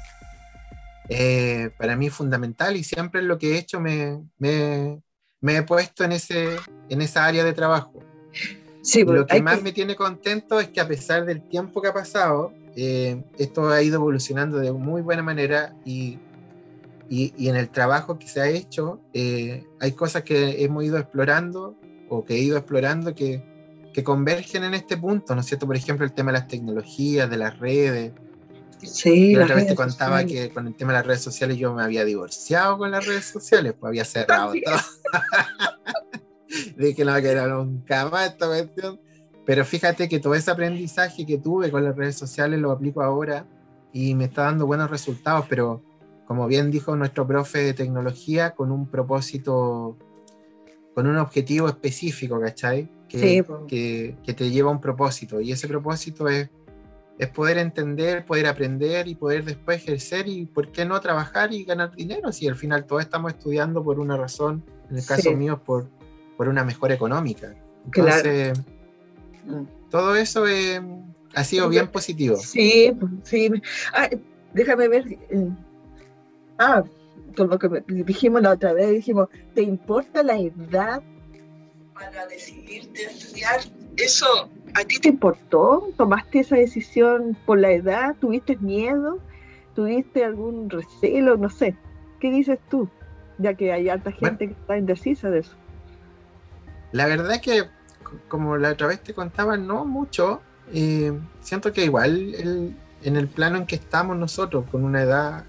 eh, 1.08 1.72
para 1.78 1.96
mí 1.96 2.08
es 2.08 2.14
fundamental 2.14 2.76
y 2.76 2.84
siempre 2.84 3.22
lo 3.22 3.38
que 3.38 3.54
he 3.54 3.58
hecho 3.58 3.80
me, 3.80 4.22
me, 4.38 5.02
me 5.42 5.58
he 5.58 5.64
puesto 5.64 6.04
en, 6.04 6.12
ese, 6.12 6.58
en 6.90 7.02
esa 7.02 7.26
área 7.26 7.44
de 7.44 7.54
trabajo. 7.54 8.00
Sí, 8.82 9.04
lo 9.04 9.26
que 9.26 9.42
más 9.42 9.62
me 9.62 9.72
tiene 9.72 9.96
contento 9.96 10.60
es 10.60 10.70
que 10.70 10.80
a 10.82 10.88
pesar 10.88 11.26
del 11.26 11.48
tiempo 11.48 11.82
que 11.82 11.90
ha 11.90 11.94
pasado, 11.94 12.54
eh, 12.76 13.24
esto 13.38 13.70
ha 13.70 13.82
ido 13.82 13.96
evolucionando 13.96 14.58
de 14.58 14.72
muy 14.72 15.02
buena 15.02 15.22
manera 15.22 15.76
y, 15.86 16.18
y, 17.10 17.34
y 17.38 17.50
en 17.50 17.56
el 17.56 17.70
trabajo 17.70 18.18
que 18.18 18.28
se 18.28 18.42
ha 18.42 18.48
hecho 18.48 19.02
eh, 19.14 19.66
hay 19.80 19.92
cosas 19.94 20.24
que 20.24 20.64
hemos 20.64 20.84
ido 20.84 20.98
explorando 20.98 21.76
o 22.08 22.24
que 22.24 22.36
he 22.36 22.40
ido 22.40 22.58
explorando 22.58 23.14
que, 23.14 23.44
que 24.00 24.04
convergen 24.06 24.64
en 24.64 24.74
este 24.74 24.96
punto, 24.96 25.36
¿no 25.36 25.42
es 25.42 25.48
cierto? 25.48 25.68
Por 25.68 25.76
ejemplo, 25.76 26.06
el 26.06 26.14
tema 26.14 26.32
de 26.32 26.40
las 26.40 26.48
tecnologías, 26.48 27.30
de 27.30 27.36
las 27.36 27.60
redes. 27.60 28.14
Sí, 28.82 29.34
yo 29.34 29.44
otra 29.44 29.56
vez 29.56 29.68
te 29.68 29.76
contaba 29.76 30.24
que 30.24 30.52
con 30.52 30.68
el 30.68 30.76
tema 30.76 30.94
de 30.94 31.00
las 31.00 31.06
redes 31.06 31.22
sociales 31.22 31.58
yo 31.58 31.74
me 31.74 31.84
había 31.84 32.06
divorciado 32.06 32.78
con 32.78 32.92
las 32.92 33.06
redes 33.06 33.26
sociales, 33.26 33.74
pues 33.78 33.90
había 33.90 34.06
cerrado 34.06 34.54
todo. 34.54 34.78
Dije 36.78 37.04
no, 37.04 37.14
que 37.16 37.28
era 37.28 37.48
nunca 37.48 38.10
más 38.10 38.30
esta 38.30 38.48
cuestión. 38.48 39.02
Pero 39.46 39.66
fíjate 39.66 40.08
que 40.08 40.20
todo 40.20 40.34
ese 40.34 40.50
aprendizaje 40.50 41.26
que 41.26 41.38
tuve 41.38 41.70
con 41.70 41.84
las 41.84 41.96
redes 41.96 42.16
sociales 42.16 42.58
lo 42.58 42.72
aplico 42.72 43.02
ahora 43.02 43.46
y 43.92 44.16
me 44.16 44.26
está 44.26 44.44
dando 44.44 44.66
buenos 44.66 44.90
resultados, 44.90 45.46
pero 45.50 45.84
como 46.26 46.48
bien 46.48 46.72
dijo 46.72 46.96
nuestro 46.96 47.28
profe 47.28 47.60
de 47.60 47.74
tecnología, 47.74 48.52
con 48.52 48.72
un 48.72 48.88
propósito, 48.88 49.98
con 50.96 51.06
un 51.06 51.18
objetivo 51.18 51.68
específico, 51.68 52.40
¿cachai? 52.40 52.90
Que, 53.10 54.16
que, 54.24 54.34
te 54.34 54.50
lleva 54.50 54.70
a 54.70 54.74
un 54.74 54.82
propósito. 54.82 55.42
Y 55.42 55.52
ese 55.52 55.68
propósito 55.68 56.28
es, 56.28 56.50
es 57.18 57.28
poder 57.30 57.58
entender, 57.58 58.26
poder 58.26 58.48
aprender 58.48 59.08
y 59.08 59.16
poder 59.16 59.44
después 59.44 59.78
ejercer 59.78 60.28
y, 60.28 60.46
¿por 60.46 60.72
qué 60.72 60.86
no 60.86 61.00
trabajar 61.02 61.54
y 61.54 61.66
ganar 61.66 61.96
dinero? 61.96 62.32
Si 62.32 62.48
al 62.48 62.56
final 62.56 62.86
todos 62.86 63.02
estamos 63.02 63.34
estudiando 63.34 63.84
por 63.84 64.00
una 64.00 64.16
razón, 64.16 64.64
en 64.90 64.98
el 64.98 65.06
caso 65.06 65.32
mío, 65.34 65.62
por, 65.64 65.90
por 66.38 66.48
una 66.48 66.64
mejor 66.64 66.92
económica. 66.92 67.56
Entonces, 67.86 68.58
mm. 69.46 69.90
todo 69.90 70.16
eso 70.16 70.46
ha 71.36 71.44
sido 71.44 71.68
bien 71.68 71.88
positivo. 71.88 72.38
Sí, 72.38 72.96
sí. 73.24 73.52
Ah, 73.94 74.10
déjame 74.54 74.88
ver. 74.88 75.06
Eh, 75.30 75.50
ah, 76.60 76.84
como 77.36 77.58
que 77.58 77.84
dijimos 77.88 78.42
la 78.42 78.52
otra 78.52 78.74
vez, 78.74 78.90
dijimos, 78.90 79.30
¿te 79.54 79.62
importa 79.62 80.24
la 80.24 80.38
edad 80.38 81.02
para 82.00 82.28
decidirte 82.28 83.08
a 83.08 83.10
estudiar, 83.10 83.60
¿eso 83.98 84.50
a 84.74 84.84
ti 84.86 85.00
te 85.00 85.10
importó? 85.10 85.90
¿Tomaste 85.98 86.40
esa 86.40 86.56
decisión 86.56 87.38
por 87.46 87.60
la 87.60 87.72
edad? 87.72 88.16
¿Tuviste 88.20 88.56
miedo? 88.58 89.20
¿Tuviste 89.76 90.24
algún 90.24 90.70
recelo? 90.70 91.38
No 91.38 91.50
sé. 91.50 91.76
¿Qué 92.20 92.32
dices 92.32 92.60
tú? 92.70 92.90
Ya 93.38 93.54
que 93.54 93.72
hay 93.72 93.90
alta 93.90 94.12
gente 94.12 94.48
que 94.48 94.54
está 94.54 94.78
indecisa 94.78 95.30
de 95.30 95.40
eso. 95.40 95.56
La 96.92 97.06
verdad 97.06 97.34
es 97.34 97.42
que, 97.42 97.64
como 98.28 98.58
la 98.58 98.72
otra 98.72 98.88
vez 98.88 99.02
te 99.02 99.14
contaba, 99.14 99.58
no 99.58 99.86
mucho. 99.86 100.42
Eh, 100.74 101.14
siento 101.42 101.74
que 101.74 101.84
igual 101.86 102.76
en 103.04 103.16
el 103.16 103.28
plano 103.28 103.58
en 103.58 103.66
que 103.66 103.76
estamos 103.76 104.18
nosotros, 104.18 104.66
con 104.72 104.84
una 104.84 105.04
edad 105.04 105.46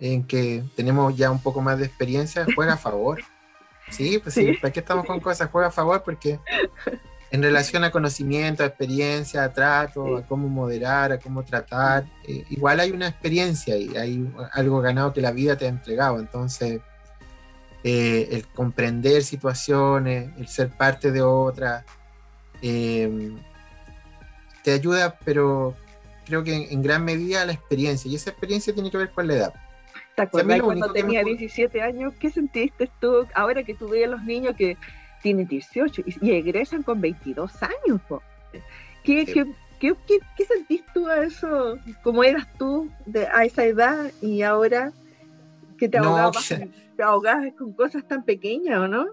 en 0.00 0.24
que 0.24 0.62
tenemos 0.74 1.16
ya 1.16 1.30
un 1.30 1.42
poco 1.42 1.60
más 1.60 1.78
de 1.78 1.86
experiencia, 1.86 2.46
juega 2.54 2.74
a 2.74 2.78
favor. 2.78 3.20
Sí, 3.90 4.18
pues 4.18 4.34
sí, 4.34 4.54
¿para 4.60 4.72
qué 4.72 4.80
estamos 4.80 5.06
con 5.06 5.20
cosas? 5.20 5.48
Juega 5.50 5.68
a 5.68 5.70
favor 5.70 6.02
porque 6.02 6.40
en 7.30 7.42
relación 7.42 7.84
a 7.84 7.90
conocimiento, 7.90 8.62
a 8.62 8.66
experiencia, 8.66 9.44
a 9.44 9.52
trato, 9.52 10.16
a 10.16 10.26
cómo 10.26 10.48
moderar, 10.48 11.12
a 11.12 11.18
cómo 11.18 11.44
tratar. 11.44 12.04
Eh, 12.26 12.44
igual 12.50 12.80
hay 12.80 12.90
una 12.90 13.08
experiencia 13.08 13.76
y 13.76 13.96
hay 13.96 14.32
algo 14.52 14.80
ganado 14.80 15.12
que 15.12 15.20
la 15.20 15.32
vida 15.32 15.56
te 15.56 15.66
ha 15.66 15.68
entregado. 15.68 16.18
Entonces, 16.18 16.80
eh, 17.84 18.28
el 18.32 18.46
comprender 18.48 19.22
situaciones, 19.22 20.30
el 20.38 20.48
ser 20.48 20.70
parte 20.70 21.12
de 21.12 21.22
otras, 21.22 21.84
eh, 22.62 23.32
te 24.62 24.72
ayuda, 24.72 25.18
pero 25.24 25.76
creo 26.24 26.42
que 26.42 26.68
en, 26.70 26.82
gran 26.82 27.04
medida 27.04 27.44
la 27.44 27.52
experiencia. 27.52 28.10
Y 28.10 28.16
esa 28.16 28.30
experiencia 28.30 28.74
tiene 28.74 28.90
que 28.90 28.98
ver 28.98 29.10
con 29.10 29.26
la 29.26 29.34
edad. 29.34 29.54
¿Te 30.16 30.22
acuerdas 30.22 30.62
cuando 30.62 30.92
tenía 30.92 31.22
17 31.22 31.82
años? 31.82 32.14
¿Qué 32.18 32.30
sentiste 32.30 32.90
tú 33.00 33.26
ahora 33.34 33.62
que 33.62 33.74
tú 33.74 33.88
veías 33.88 34.08
a 34.08 34.12
los 34.12 34.24
niños 34.24 34.56
que 34.56 34.76
tienen 35.26 35.48
18 35.48 36.02
y, 36.20 36.30
egresan 36.30 36.84
con 36.84 37.00
22 37.00 37.50
años. 37.60 38.00
¿Qué, 39.02 39.26
qué, 39.26 39.44
qué, 39.80 39.94
qué, 40.36 40.44
sentís 40.44 40.84
tú 40.94 41.08
a 41.08 41.24
eso? 41.24 41.78
¿Cómo 42.04 42.22
eras 42.22 42.46
tú 42.56 42.88
de, 43.06 43.26
a 43.26 43.44
esa 43.44 43.64
edad 43.64 44.12
y 44.22 44.42
ahora 44.42 44.92
que 45.78 45.88
te 45.88 45.98
ahogabas, 45.98 46.48
te 46.96 47.02
ahogabas 47.02 47.52
con 47.58 47.72
cosas 47.72 48.06
tan 48.06 48.24
pequeñas, 48.24 48.78
¿o 48.78 48.86
no? 48.86 49.06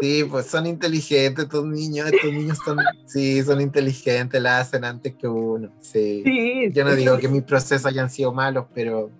Sí, 0.00 0.24
pues 0.30 0.46
son 0.46 0.66
inteligentes 0.66 1.44
estos 1.44 1.66
niños, 1.66 2.12
estos 2.12 2.32
niños 2.32 2.58
son, 2.64 2.78
sí, 3.06 3.42
son 3.42 3.60
inteligentes, 3.60 4.40
la 4.40 4.60
hacen 4.60 4.84
antes 4.84 5.14
que 5.14 5.26
uno, 5.26 5.72
sí. 5.80 6.22
sí 6.24 6.70
Yo 6.72 6.84
no 6.84 6.94
digo 6.94 7.18
que 7.18 7.28
mis 7.28 7.42
procesos 7.42 7.86
hayan 7.86 8.08
sido 8.08 8.32
malos, 8.32 8.66
pero, 8.72 9.10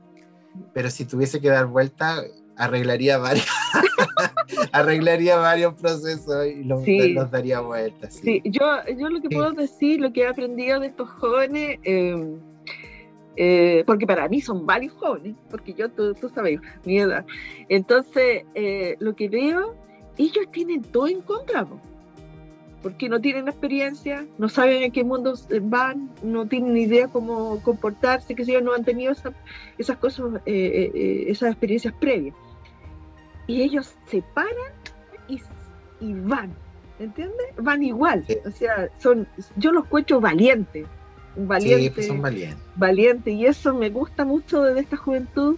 pero 0.73 0.91
si 0.91 1.05
tuviese 1.05 1.41
que 1.41 1.49
dar 1.49 1.67
vuelta, 1.67 2.23
arreglaría 2.57 3.19
varios, 3.19 3.47
arreglaría 4.73 5.37
varios 5.37 5.75
procesos 5.75 6.47
y 6.47 6.65
los, 6.65 7.31
daría 7.31 7.61
vueltas. 7.61 8.15
Sí. 8.15 8.43
yo, 8.45 8.67
yo 8.99 9.09
lo 9.09 9.21
que 9.21 9.29
puedo 9.29 9.53
decir, 9.53 10.01
lo 10.01 10.13
que 10.13 10.23
he 10.23 10.27
aprendido 10.27 10.81
de 10.81 10.89
estos 10.89 11.09
jóvenes, 11.11 11.79
em, 11.85 12.39
eh, 13.37 13.83
porque 13.87 14.07
para 14.07 14.29
mí 14.29 14.41
son 14.41 14.67
varios 14.67 14.93
jóvenes, 14.95 15.35
porque 15.51 15.73
yo, 15.73 15.91
tú, 15.91 16.15
tú 16.15 16.29
sabes, 16.29 16.61
mi 16.85 16.99
edad. 16.99 17.25
Entonces, 17.69 18.45
eh, 18.55 18.97
lo 18.99 19.17
que 19.17 19.29
veo, 19.29 19.75
ellos 20.19 20.45
tienen 20.53 20.83
todo 20.83 21.09
en 21.09 21.23
contra, 21.23 21.67
porque 22.83 23.09
no 23.09 23.21
tienen 23.21 23.49
experiencia, 23.49 24.27
no 24.39 24.49
saben 24.49 24.83
en 24.83 24.93
qué 24.93 25.05
mundo 25.05 25.35
van, 25.63 26.11
no 26.23 26.47
tienen 26.47 26.75
ni 26.75 26.83
idea 26.83 27.09
cómo 27.09 27.61
comportarse, 27.63 28.35
que 28.35 28.45
si 28.45 28.51
ellos 28.51 28.65
no 28.65 28.75
han 28.75 28.85
tenido 28.85 29.13
esas 29.79 29.97
cosas, 29.99 30.41
eh, 30.47 31.25
esas 31.29 31.51
experiencias 31.51 31.95
previas 31.95 32.35
y 33.47 33.63
ellos 33.63 33.95
se 34.07 34.23
paran 34.35 34.73
y, 35.29 35.41
van, 36.01 36.53
¿entiendes? 36.99 37.47
Van 37.57 37.83
igual, 37.83 38.25
o 38.45 38.51
sea, 38.51 38.89
son, 38.99 39.29
yo 39.57 39.71
los 39.71 39.85
cuento 39.87 40.21
valientes, 40.21 40.87
valiente, 41.37 41.85
sí, 41.85 41.91
pues 41.91 42.07
son 42.09 42.21
valientes. 42.21 42.59
Valiente, 42.75 43.31
y 43.31 43.47
eso 43.47 43.73
me 43.75 43.91
gusta 43.91 44.25
mucho 44.25 44.63
de 44.63 44.81
esta 44.81 44.97
juventud 44.97 45.57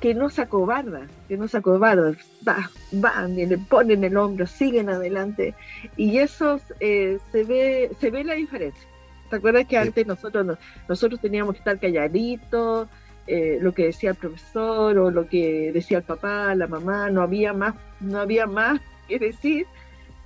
que 0.00 0.14
no 0.14 0.28
se 0.30 0.42
acobarda, 0.42 1.06
que 1.28 1.36
no 1.36 1.48
se 1.48 1.58
acobarda, 1.58 2.14
va, 2.46 2.70
van 2.92 3.38
y 3.38 3.46
le 3.46 3.58
ponen 3.58 4.04
el 4.04 4.16
hombro, 4.16 4.46
siguen 4.46 4.88
adelante, 4.88 5.54
y 5.96 6.18
eso 6.18 6.60
eh, 6.80 7.18
se 7.32 7.44
ve, 7.44 7.90
se 8.00 8.10
ve 8.10 8.24
la 8.24 8.34
diferencia. 8.34 8.88
¿Te 9.30 9.36
acuerdas 9.36 9.66
que 9.66 9.78
antes 9.78 10.06
nosotros 10.06 10.58
nosotros 10.88 11.20
teníamos 11.20 11.54
que 11.54 11.58
estar 11.58 11.78
calladitos, 11.78 12.88
eh, 13.26 13.58
lo 13.60 13.72
que 13.72 13.86
decía 13.86 14.10
el 14.10 14.16
profesor 14.16 14.98
o 14.98 15.10
lo 15.10 15.26
que 15.26 15.72
decía 15.72 15.98
el 15.98 16.04
papá, 16.04 16.54
la 16.54 16.66
mamá, 16.66 17.08
no 17.10 17.22
había 17.22 17.54
más, 17.54 17.74
no 18.00 18.20
había 18.20 18.46
más 18.46 18.80
que 19.08 19.18
decir, 19.18 19.66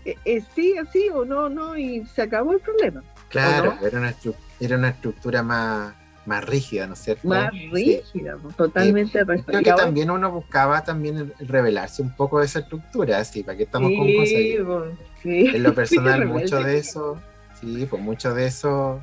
eh, 0.05 0.17
eh, 0.25 0.43
sí, 0.55 0.77
así 0.77 1.09
o 1.11 1.25
no, 1.25 1.49
no, 1.49 1.77
y 1.77 2.05
se 2.07 2.23
acabó 2.23 2.53
el 2.53 2.61
problema. 2.61 3.03
Claro, 3.29 3.77
era, 3.83 3.99
una 3.99 4.15
era 4.59 4.77
una 4.77 4.89
estructura 4.89 5.43
más, 5.43 5.95
más 6.29 6.45
rígida, 6.45 6.87
¿no 6.87 6.95
es 6.95 7.01
cierto? 7.01 7.27
Más 7.27 7.51
rígida, 7.51 8.37
pues, 8.41 8.55
totalmente 8.57 9.25
rígida. 9.25 9.45
Creo 9.47 9.63
que 9.63 9.73
también 9.73 10.11
uno 10.11 10.31
buscaba 10.31 10.85
también 10.85 11.33
revelarse 11.41 12.03
un 12.03 12.15
poco 12.15 12.39
de 12.39 12.47
esa 12.47 12.61
estructura, 12.61 13.19
así, 13.19 13.43
para 13.43 13.57
que 13.57 13.65
estamos 13.65 13.91
con 13.91 14.07
cosas. 14.15 14.95
Pues, 15.25 15.55
en 15.55 15.63
lo 15.63 15.75
personal, 15.75 16.27
mucho 16.27 16.63
de 16.63 16.79
eso, 16.79 17.21
sí, 17.61 17.87
pues 17.91 18.03
mucho 18.03 18.35
de 18.35 18.47
eso 18.47 19.03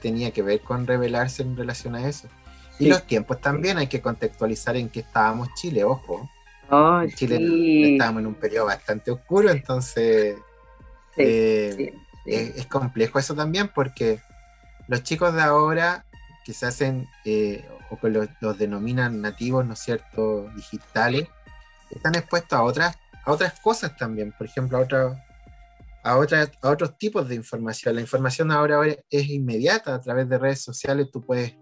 tenía 0.00 0.30
que 0.30 0.42
ver 0.42 0.60
con 0.60 0.86
revelarse 0.86 1.42
en 1.42 1.56
relación 1.56 1.94
a 1.94 2.06
eso. 2.08 2.28
Y 2.78 2.88
los 2.88 3.04
tiempos 3.04 3.40
también 3.40 3.78
hay 3.78 3.88
que 3.88 4.00
contextualizar 4.00 4.76
en 4.76 4.88
qué 4.88 5.00
estábamos 5.00 5.48
Chile, 5.54 5.84
ojo. 5.84 6.28
en 6.70 7.10
Chile 7.12 7.92
estábamos 7.92 8.20
en 8.20 8.26
un 8.28 8.34
periodo 8.34 8.66
bastante 8.66 9.10
oscuro, 9.10 9.50
entonces 9.50 10.36
eh, 11.16 11.94
es, 12.24 12.66
complejo 12.66 13.18
eso 13.18 13.34
también 13.34 13.68
porque 13.74 14.20
los 14.86 15.02
chicos 15.02 15.34
de 15.34 15.42
ahora 15.42 16.04
que 16.48 16.54
se 16.54 16.64
hacen 16.64 17.06
eh, 17.26 17.62
o 17.90 17.98
que 17.98 18.08
los, 18.08 18.58
denominan 18.58 19.20
nativos, 19.20 19.66
¿no 19.66 19.74
es 19.74 19.80
cierto?, 19.80 20.48
digitales, 20.56 21.28
están 21.90 22.14
expuestos 22.14 22.58
a 22.58 22.62
otras, 22.62 22.96
a 23.26 23.32
otras 23.32 23.60
cosas 23.60 23.94
también, 23.98 24.32
por 24.32 24.46
ejemplo, 24.46 24.78
a, 24.78 26.10
a, 26.10 26.16
otras, 26.16 26.50
a 26.62 26.70
otros 26.70 26.96
tipos 26.96 27.28
de 27.28 27.34
información. 27.34 27.96
La 27.96 28.00
información 28.00 28.50
ahora 28.50 28.80
es 29.10 29.28
inmediata 29.28 29.94
a 29.94 30.00
través 30.00 30.26
de 30.26 30.38
redes 30.38 30.62
sociales, 30.62 31.10
tú 31.12 31.20
puedes 31.20 31.54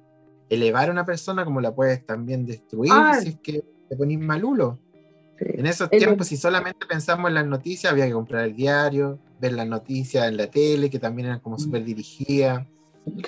elevar 0.48 0.88
a 0.88 0.92
una 0.92 1.04
persona 1.04 1.44
como 1.44 1.60
la 1.60 1.74
puedes 1.74 2.06
también 2.06 2.46
destruir 2.46 2.92
ah. 2.94 3.18
si 3.20 3.30
es 3.30 3.40
que 3.40 3.64
te 3.88 3.96
ponís 3.96 4.20
malulo. 4.20 4.78
En 5.36 5.66
esos 5.66 5.90
tiempos, 5.90 6.28
si 6.28 6.36
solamente 6.36 6.86
pensamos 6.86 7.26
en 7.28 7.34
las 7.34 7.46
noticias, 7.46 7.92
había 7.92 8.06
que 8.06 8.12
comprar 8.12 8.44
el 8.44 8.54
diario, 8.54 9.18
ver 9.40 9.52
las 9.52 9.66
noticias 9.66 10.28
en 10.28 10.36
la 10.36 10.46
tele, 10.46 10.88
que 10.90 11.00
también 11.00 11.26
eran 11.26 11.40
como 11.40 11.56
mm. 11.56 11.58
súper 11.58 11.84
dirigidas. 11.84 12.64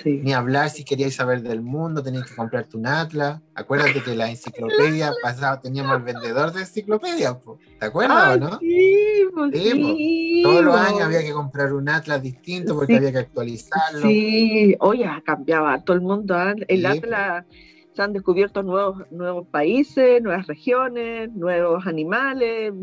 Ni 0.05 0.33
hablar 0.33 0.69
si 0.69 0.83
queríais 0.83 1.15
saber 1.15 1.41
del 1.41 1.61
mundo, 1.61 2.03
tenías 2.03 2.29
que 2.29 2.35
comprarte 2.35 2.75
un 2.75 2.85
atlas. 2.85 3.41
Acuérdate 3.55 4.03
que 4.03 4.13
la 4.13 4.29
enciclopedia 4.29 5.11
pasaba, 5.23 5.61
teníamos 5.61 5.95
el 5.97 6.03
vendedor 6.03 6.51
de 6.51 6.61
enciclopedias, 6.61 7.37
¿te 7.79 7.85
acuerdas 7.85 8.35
o 8.35 8.39
no? 8.39 8.59
Sí, 8.59 9.23
sí, 9.53 10.41
Todos 10.43 10.65
los 10.65 10.75
años 10.75 11.01
había 11.03 11.21
que 11.21 11.31
comprar 11.31 11.71
un 11.73 11.87
atlas 11.87 12.21
distinto 12.21 12.75
porque 12.75 12.97
había 12.97 13.11
que 13.13 13.19
actualizarlo. 13.19 14.01
Sí, 14.01 14.75
oye, 14.81 15.09
cambiaba 15.25 15.81
todo 15.81 15.95
el 15.95 16.01
mundo. 16.01 16.35
¿ah? 16.35 16.53
El 16.67 16.85
atlas 16.85 17.45
se 17.93 18.01
han 18.01 18.11
descubierto 18.11 18.63
nuevos, 18.63 19.09
nuevos 19.11 19.47
países, 19.47 20.21
nuevas 20.21 20.45
regiones, 20.47 21.31
nuevos 21.33 21.87
animales. 21.87 22.73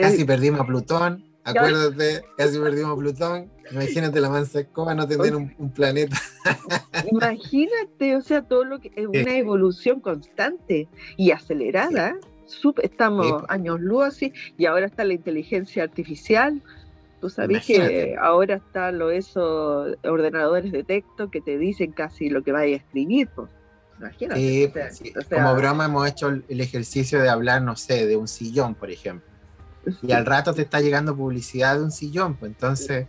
Casi 0.00 0.24
perdimos 0.24 0.60
a 0.60 0.64
Plutón. 0.66 1.27
Acuérdate, 1.48 2.24
casi 2.36 2.58
perdimos 2.58 2.98
Plutón. 2.98 3.50
Imagínate 3.70 4.20
la 4.20 4.30
mansa 4.30 4.60
escoba 4.60 4.94
no 4.94 5.06
tener 5.06 5.34
un, 5.34 5.72
planeta. 5.72 6.16
Imagínate, 7.12 8.16
o 8.16 8.22
sea, 8.22 8.42
todo 8.42 8.64
lo 8.64 8.80
que 8.80 8.92
es 8.96 9.06
una 9.06 9.36
evolución 9.36 10.00
constante 10.00 10.88
y 11.16 11.30
acelerada. 11.30 12.16
estamos 12.82 13.44
años 13.48 13.80
luz 13.80 14.04
así, 14.04 14.32
y 14.56 14.66
ahora 14.66 14.86
está 14.86 15.04
la 15.04 15.14
inteligencia 15.14 15.82
artificial. 15.82 16.62
Tú 17.20 17.28
sabes 17.28 17.66
que 17.66 18.16
ahora 18.20 18.56
están 18.56 18.98
los 18.98 19.12
esos 19.12 19.96
ordenadores 20.04 20.70
de 20.70 20.84
texto 20.84 21.30
que 21.30 21.40
te 21.40 21.58
dicen 21.58 21.92
casi 21.92 22.30
lo 22.30 22.42
que 22.42 22.52
vaya 22.52 22.74
a 22.74 22.78
escribir. 22.78 23.28
Pues. 23.34 23.50
Imagínate. 23.98 24.72
Como 25.28 25.54
broma 25.56 25.86
hemos 25.86 26.08
hecho 26.08 26.28
el 26.28 26.60
ejercicio 26.60 27.20
de 27.20 27.28
hablar, 27.28 27.62
no 27.62 27.74
sé, 27.76 28.06
de 28.06 28.16
un 28.16 28.28
sillón, 28.28 28.74
por 28.74 28.90
ejemplo 28.90 29.27
y 30.02 30.12
al 30.12 30.26
rato 30.26 30.54
te 30.54 30.62
está 30.62 30.80
llegando 30.80 31.16
publicidad 31.16 31.76
de 31.76 31.84
un 31.84 31.90
sillón, 31.90 32.34
pues 32.34 32.52
entonces, 32.52 33.06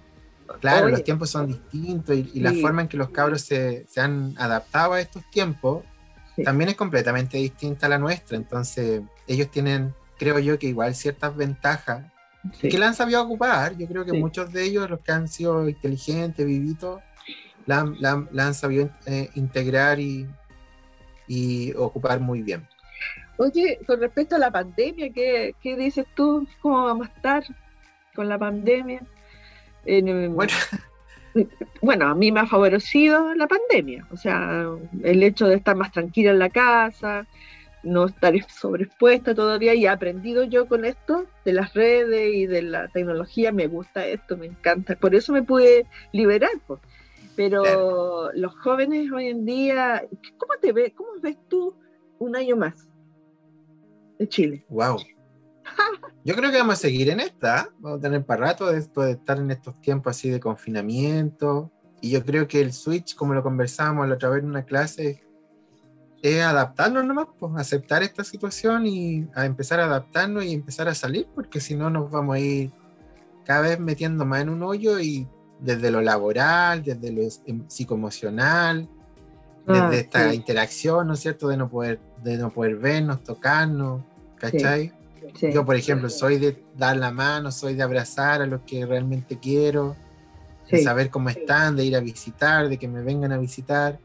claro, 0.60 0.90
los 0.90 1.04
tiempos 1.04 1.30
son 1.30 1.48
distintos 1.48 2.16
y, 2.16 2.40
la 2.40 2.54
forma 2.54 2.82
en 2.82 2.88
que 2.88 2.98
los 2.98 3.10
cabros 3.10 3.42
se, 3.42 3.86
han 3.98 4.36
adaptado 4.38 4.94
a 4.94 5.02
estos 5.02 5.24
tiempos 5.30 5.84
también 6.44 6.70
es 6.70 6.76
completamente 6.76 7.38
distinta 7.38 7.88
a 7.88 7.90
la 7.90 7.98
nuestra, 7.98 8.38
entonces 8.38 9.02
ellos 9.28 9.52
tienen, 9.52 9.94
creo 10.18 10.40
yo, 10.40 10.58
que 10.58 10.68
igual 10.68 10.96
ciertas 10.96 11.36
ventajas 11.36 12.06
que 12.62 12.78
la 12.78 12.88
han 12.88 12.96
sabido 12.96 13.22
ocupar, 13.22 13.78
yo 13.78 13.88
creo 13.88 14.06
que 14.06 14.14
muchos 14.14 14.52
de 14.54 14.64
ellos, 14.64 14.90
los 14.90 15.02
que 15.02 15.12
han 15.12 15.28
sido 15.28 15.68
inteligentes, 15.68 16.46
vivitos, 16.46 17.02
la, 17.66 18.26
han 18.38 18.54
sabido 18.54 18.90
eh, 19.06 19.30
integrar 19.36 20.00
y, 20.00 20.28
y 21.28 21.74
ocupar 21.74 22.20
muy 22.20 22.42
bien. 22.42 22.68
Oye, 23.40 23.80
con 23.88 24.02
respecto 24.02 24.36
a 24.36 24.40
la 24.40 24.52
pandemia, 24.52 25.14
¿qué, 25.14 25.56
dices 25.64 26.06
tú? 26.14 26.46
¿Cómo 26.62 26.84
vamos 26.84 27.08
a 27.08 27.12
estar 27.14 27.44
con 28.14 28.28
la 28.28 28.38
pandemia? 28.38 29.02
bueno. 29.86 30.54
bueno, 31.82 32.08
a 32.08 32.16
mí 32.16 32.34
me 32.34 32.42
ha 32.42 32.48
favorecido 32.48 33.34
la 33.36 33.48
pandemia, 33.48 34.06
o 34.12 34.18
sea, 34.18 34.68
el 35.04 35.24
hecho 35.24 35.48
de 35.48 35.56
estar 35.56 35.78
más 35.78 35.94
tranquila 35.94 36.32
en 36.32 36.40
la 36.40 36.50
casa, 36.50 37.28
no 37.82 38.08
estar 38.08 38.34
sobreexpuesta 38.50 39.34
todavía 39.34 39.74
y 39.74 39.86
he 39.86 39.90
aprendido 39.90 40.44
yo 40.44 40.68
con 40.68 40.84
esto 40.84 41.26
de 41.46 41.54
las 41.54 41.74
redes 41.74 42.36
y 42.36 42.46
de 42.46 42.62
la 42.64 42.90
tecnología, 42.90 43.54
me 43.54 43.68
gusta 43.68 44.06
esto, 44.06 44.36
me 44.36 44.48
encanta, 44.48 44.98
por 44.98 45.16
eso 45.16 45.32
me 45.32 45.44
pude 45.44 45.86
liberar. 46.12 46.52
Pues. 46.68 46.82
Pero 47.38 48.34
los 48.34 48.54
jóvenes 48.58 49.10
hoy 49.14 49.28
en 49.28 49.46
día, 49.46 50.04
¿cómo 50.38 50.56
te 50.60 50.74
ves, 50.74 50.92
cómo 50.94 51.12
ves 51.22 51.38
tú 51.48 51.74
un 52.18 52.36
año 52.36 52.58
más? 52.58 52.89
De 54.20 54.30
Chile. 54.30 54.66
Wow. 54.70 54.98
Yo 56.24 56.36
creo 56.36 56.52
que 56.52 56.58
vamos 56.58 56.76
a 56.76 56.78
seguir 56.78 57.10
en 57.10 57.22
esta. 57.22 57.70
Vamos 57.80 58.00
a 58.00 58.02
tener 58.02 58.24
para 58.26 58.48
rato 58.48 58.68
de 58.68 58.78
esto 58.78 59.02
de 59.02 59.14
estar 59.14 59.40
en 59.40 59.50
estos 59.50 59.80
tiempos 59.82 60.16
así 60.16 60.30
de 60.30 60.40
confinamiento. 60.40 61.72
Y 62.02 62.12
yo 62.12 62.24
creo 62.24 62.48
que 62.48 62.62
el 62.62 62.72
switch, 62.72 63.16
como 63.16 63.34
lo 63.34 63.44
conversábamos 63.44 64.08
la 64.08 64.16
otra 64.16 64.30
vez 64.30 64.42
en 64.42 64.50
una 64.50 64.64
clase, 64.64 65.22
es 66.22 66.42
adaptarnos 66.42 67.06
nomás, 67.06 67.28
pues, 67.38 67.54
aceptar 67.58 68.04
esta 68.04 68.24
situación 68.24 68.86
y 68.86 69.28
a 69.36 69.46
empezar 69.46 69.80
a 69.80 69.86
adaptarnos 69.86 70.46
y 70.46 70.54
empezar 70.54 70.88
a 70.88 70.96
salir, 70.96 71.28
porque 71.34 71.60
si 71.60 71.76
no 71.76 71.90
nos 71.90 72.10
vamos 72.10 72.36
a 72.36 72.40
ir 72.40 72.72
cada 73.46 73.62
vez 73.62 73.80
metiendo 73.80 74.26
más 74.26 74.42
en 74.42 74.50
un 74.50 74.64
hoyo 74.64 75.00
y 75.00 75.28
desde 75.60 75.92
lo 75.92 76.02
laboral, 76.02 76.84
desde 76.84 77.12
lo 77.12 77.22
em, 77.46 77.68
psicoemocional, 77.68 78.88
desde 79.66 79.82
ah, 79.82 79.96
esta 79.96 80.34
interacción, 80.34 81.08
¿no 81.08 81.14
es 81.14 81.20
cierto? 81.20 81.48
De 81.50 81.58
no 81.58 81.70
poder, 81.70 82.00
de 82.24 82.38
no 82.38 82.50
poder 82.50 82.76
vernos, 82.78 83.24
tocarnos, 83.24 84.02
¿cachai? 84.40 84.92
Yo, 85.42 85.66
por 85.66 85.76
ejemplo, 85.76 86.10
soy 86.10 86.38
de 86.38 86.64
dar 86.76 86.98
la 86.98 87.12
mano, 87.12 87.52
soy 87.52 87.76
de 87.76 87.84
abrazar 87.84 88.42
a 88.42 88.46
los 88.46 88.62
que 88.62 88.86
realmente 88.86 89.38
quiero, 89.38 89.96
de 90.70 90.84
saber 90.84 91.10
cómo 91.10 91.30
están, 91.30 91.76
de 91.76 91.86
ir 91.86 91.96
a 91.96 92.00
visitar, 92.00 92.68
de 92.70 92.78
que 92.78 92.88
me 92.88 93.02
vengan 93.02 93.32
a 93.32 93.38
visitar. 93.38 94.00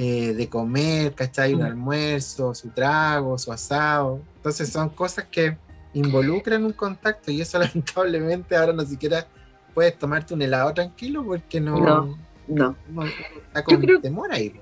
Eh, 0.00 0.32
de 0.32 0.48
comer, 0.48 1.12
¿cachai? 1.12 1.54
Un 1.54 1.64
almuerzo, 1.64 2.54
su 2.54 2.68
trago, 2.68 3.36
su 3.36 3.50
asado. 3.50 4.20
Entonces 4.36 4.68
son 4.68 4.90
cosas 4.90 5.24
que 5.24 5.58
involucran 5.92 6.64
un 6.64 6.72
contacto 6.72 7.32
y 7.32 7.40
eso 7.40 7.58
lamentablemente 7.58 8.54
ahora 8.54 8.72
no 8.72 8.84
siquiera 8.84 9.26
puedes 9.74 9.98
tomarte 9.98 10.34
un 10.34 10.42
helado 10.42 10.72
tranquilo 10.72 11.24
porque 11.24 11.60
no... 11.60 12.16
No, 12.46 12.76
no. 12.88 13.04
está 13.48 13.64
con 13.64 14.00
temor 14.00 14.32
ahí. 14.32 14.54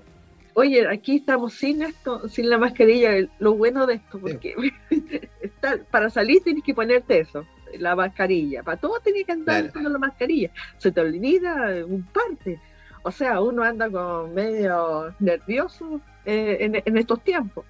Oye, 0.59 0.89
aquí 0.89 1.17
estamos 1.17 1.53
sin 1.53 1.83
esto, 1.83 2.31
sin 2.31 2.49
la 2.49 2.57
mascarilla. 2.57 3.29
Lo 3.41 3.53
bueno 3.53 3.87
de 3.87 3.97
esto, 3.97 4.19
porque 4.19 4.55
para 5.91 6.09
salir 6.09 6.43
tienes 6.43 6.65
que 6.65 6.73
ponerte 6.73 7.21
eso, 7.21 7.45
la 7.79 7.95
mascarilla. 7.95 8.63
Para 8.63 8.79
todo 8.79 8.99
tienes 9.01 9.27
que 9.27 9.33
andar 9.33 9.71
con 9.71 9.85
la 9.85 9.99
mascarilla. 9.99 10.51
Se 10.79 10.91
te 10.91 11.03
olvida 11.03 11.85
un 11.85 12.05
parte. 12.05 12.59
O 13.03 13.11
sea, 13.11 13.43
uno 13.43 13.65
anda 13.65 13.91
con 13.91 14.33
medio 14.33 15.15
nervioso 15.19 16.01
eh, 16.25 16.57
en, 16.87 16.97
estos 16.97 17.23
tiempos. 17.23 17.67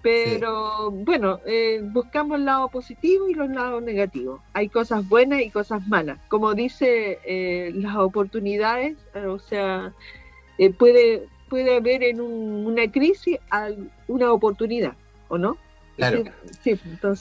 Pero 0.00 0.92
bueno, 0.92 1.40
eh, 1.46 1.80
buscamos 1.82 2.38
el 2.38 2.44
lado 2.44 2.68
positivo 2.68 3.28
y 3.28 3.34
los 3.34 3.50
lados 3.50 3.82
negativos. 3.82 4.40
Hay 4.52 4.68
cosas 4.68 5.08
buenas 5.08 5.40
y 5.40 5.50
cosas 5.50 5.84
malas. 5.88 6.20
Como 6.28 6.54
dice, 6.54 7.18
eh, 7.24 7.72
las 7.74 7.96
oportunidades, 7.96 8.96
o 9.16 9.40
sea, 9.40 9.92
puede, 10.78 11.26
puede 11.50 11.76
haber 11.76 12.02
en 12.04 12.20
una 12.20 12.90
crisis 12.90 13.38
una 14.06 14.32
oportunidad, 14.32 14.94
¿o 15.28 15.36
no? 15.36 15.58
Claro. 15.96 16.24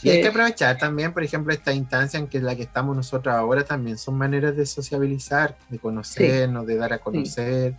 Y 0.03 0.09
hay 0.09 0.21
que 0.21 0.27
aprovechar 0.27 0.77
también, 0.77 1.11
por 1.11 1.21
ejemplo, 1.21 1.51
esta 1.51 1.73
instancia 1.73 2.17
en 2.17 2.27
que 2.27 2.39
la 2.39 2.55
que 2.55 2.61
estamos 2.61 2.95
nosotros 2.95 3.35
ahora 3.35 3.65
también 3.65 3.97
son 3.97 4.17
maneras 4.17 4.55
de 4.55 4.65
sociabilizar, 4.65 5.57
de 5.67 5.79
conocernos, 5.79 6.65
de 6.65 6.77
dar 6.77 6.93
a 6.93 6.99
conocer. 6.99 7.75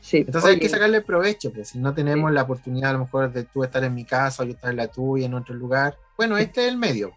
Sí. 0.00 0.18
Entonces 0.18 0.52
hay 0.52 0.58
que 0.58 0.70
sacarle 0.70 1.02
provecho, 1.02 1.52
pues 1.52 1.68
si 1.68 1.78
no 1.78 1.92
tenemos 1.92 2.32
la 2.32 2.42
oportunidad 2.42 2.90
a 2.90 2.92
lo 2.94 3.00
mejor 3.00 3.30
de 3.30 3.44
tú 3.44 3.64
estar 3.64 3.84
en 3.84 3.94
mi 3.94 4.06
casa 4.06 4.42
o 4.42 4.46
yo 4.46 4.52
estar 4.52 4.70
en 4.70 4.78
la 4.78 4.88
tuya, 4.88 5.26
en 5.26 5.34
otro 5.34 5.54
lugar, 5.54 5.98
bueno, 6.16 6.38
este 6.38 6.64
es 6.64 6.72
el 6.72 6.78
medio. 6.78 7.12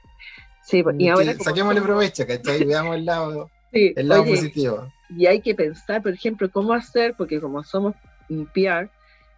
Sí, 0.64 0.84
y 0.98 1.08
ahora... 1.08 1.34
Saquémosle 1.36 1.82
provecho, 1.82 2.28
¿cachai? 2.28 2.64
Veamos 2.66 2.98
el 2.98 3.06
lado, 3.06 3.50
el 3.72 4.08
lado 4.08 4.26
positivo. 4.26 4.92
Y 5.16 5.28
hay 5.28 5.40
que 5.40 5.56
pensar, 5.56 6.02
por 6.02 6.14
ejemplo, 6.14 6.50
cómo 6.52 6.74
hacer, 6.74 7.14
porque 7.18 7.40
como 7.40 7.64
somos 7.64 7.96
un 7.96 8.02
PR, 8.28 8.90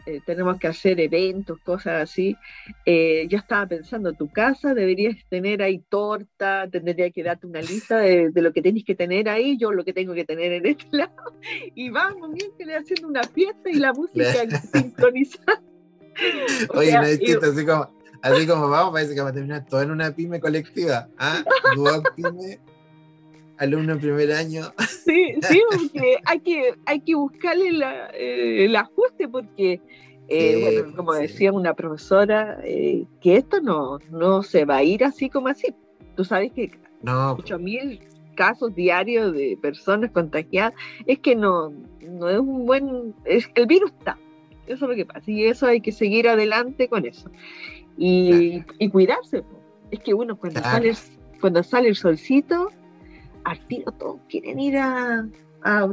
eh, 0.06 0.22
tenemos 0.24 0.60
que 0.60 0.68
hacer 0.68 1.00
eventos, 1.00 1.60
cosas 1.62 2.04
así. 2.04 2.38
Eh, 2.86 3.26
yo 3.28 3.40
estaba 3.40 3.66
pensando, 3.66 4.14
tu 4.14 4.30
casa 4.30 4.76
deberías 4.76 5.18
tener 5.30 5.64
ahí 5.64 5.80
torta, 5.90 6.68
tendría 6.70 7.10
que 7.10 7.24
darte 7.24 7.48
una 7.48 7.62
lista 7.62 7.98
de, 7.98 8.32
lo 8.36 8.54
que 8.54 8.62
tenés 8.62 8.84
que 8.84 8.94
tener 8.94 9.28
ahí, 9.30 9.58
yo 9.58 9.72
lo 9.72 9.84
que 9.84 9.94
tengo 9.94 10.14
que 10.14 10.26
tener 10.26 10.52
en 10.52 10.66
este 10.68 10.86
lado, 10.92 11.34
y 11.74 11.90
vamos 11.90 12.34
bien 12.34 12.52
que 12.58 12.76
haciendo 12.76 13.08
una 13.08 13.24
fiesta 13.24 13.70
y 13.70 13.76
la 13.76 13.94
música 13.94 14.32
sincronizada. 14.74 15.62
Oye, 16.70 16.94
no 16.94 17.04
es 17.04 17.44
así 17.44 17.66
como, 17.66 17.90
así 18.22 18.48
como 18.48 18.70
vamos, 18.70 18.94
parece 18.94 19.16
que 19.16 19.20
vamos 19.20 19.32
a 19.32 19.36
terminar 19.36 19.66
todo 19.66 19.82
en 19.82 19.92
una 19.92 20.16
pyme 20.16 20.40
colectiva. 20.40 21.10
¿Ah? 21.18 21.44
pyme 22.16 22.60
alumno 23.58 23.94
en 23.94 24.00
primer 24.00 24.32
año. 24.32 24.64
Sí, 25.06 25.36
sí, 25.44 25.62
porque 25.70 26.18
hay 26.26 26.40
que, 26.40 26.74
hay 26.88 27.00
que 27.00 27.14
buscarle 27.14 27.80
eh, 28.16 28.66
el 28.66 28.76
ajuste 28.76 29.28
porque, 29.28 29.80
eh, 30.28 30.82
bueno, 30.82 30.96
como 30.96 31.14
decía 31.14 31.54
una 31.54 31.76
profesora, 31.76 32.60
eh, 32.64 33.06
que 33.22 33.38
esto 33.38 33.62
no, 33.62 34.00
no 34.10 34.42
se 34.42 34.66
va 34.66 34.78
a 34.78 34.84
ir 34.84 35.04
así 35.04 35.30
como 35.30 35.50
así. 35.50 35.76
Tú 36.16 36.26
sabes 36.26 36.52
que 36.54 36.72
no. 37.04 37.38
mil 37.60 38.00
casos 38.36 38.74
diarios 38.74 39.34
de 39.34 39.60
personas 39.62 40.10
contagiadas, 40.10 40.74
es 41.06 41.20
que 41.20 41.36
no, 41.36 41.72
no 42.02 42.30
es 42.30 42.40
un 42.40 42.66
buen, 42.66 43.14
es, 43.26 43.48
el 43.54 43.68
virus 43.68 43.92
está, 43.92 44.18
eso 44.66 44.86
es 44.86 44.90
lo 44.90 44.96
que 44.96 45.06
pasa, 45.06 45.30
y 45.30 45.46
eso 45.46 45.68
hay 45.68 45.82
que 45.82 45.92
seguir 45.92 46.28
adelante 46.28 46.88
con 46.88 47.06
eso. 47.06 47.30
Y, 47.98 48.64
y 48.80 48.90
cuidarse, 48.90 49.44
es 49.92 50.00
que 50.00 50.14
uno 50.14 50.36
cuando, 50.36 50.62
sale, 50.62 50.94
cuando 51.40 51.64
sale 51.64 51.90
el 51.90 51.96
solcito, 51.96 52.70
al 53.46 53.60
tiro 53.68 53.92
todos 53.94 54.20
quieren 54.30 54.60
ir 54.60 54.78
a, 54.78 55.26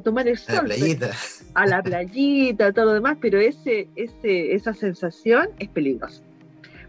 tomar 0.02 0.26
el 0.28 0.36
sol. 0.36 0.56
A 0.56 0.62
la 0.62 0.64
playita. 0.64 1.10
A 1.54 1.66
la 1.66 1.82
playita, 1.82 2.72
todo 2.72 2.86
lo 2.86 2.92
demás, 2.94 3.16
pero 3.20 3.38
ese, 3.38 3.88
ese, 3.94 4.54
esa 4.54 4.74
sensación 4.74 5.48
es 5.58 5.68
peligrosa. 5.68 6.22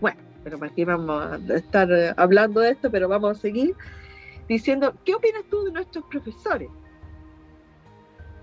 Bueno, 0.01 0.19
pero 0.43 0.63
aquí 0.63 0.83
vamos 0.83 1.23
a 1.23 1.55
estar 1.55 1.89
hablando 2.17 2.59
de 2.61 2.71
esto, 2.71 2.89
pero 2.91 3.07
vamos 3.07 3.37
a 3.37 3.41
seguir 3.41 3.75
diciendo, 4.49 4.93
¿qué 5.05 5.15
opinas 5.15 5.43
tú 5.49 5.63
de 5.65 5.71
nuestros 5.71 6.03
profesores? 6.05 6.69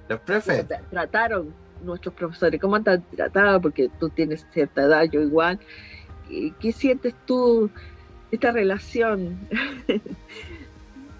Los 0.08 0.20
profes. 0.20 0.66
Trataron 0.90 1.54
nuestros 1.82 2.14
profesores, 2.14 2.60
¿cómo 2.60 2.76
han 2.76 2.84
tratado? 2.84 3.60
Porque 3.60 3.90
tú 3.98 4.08
tienes 4.08 4.46
cierta 4.52 4.82
edad, 4.82 5.04
yo 5.04 5.20
igual. 5.20 5.58
¿Qué 6.60 6.72
sientes 6.72 7.14
tú 7.26 7.70
esta 8.30 8.52
relación 8.52 9.38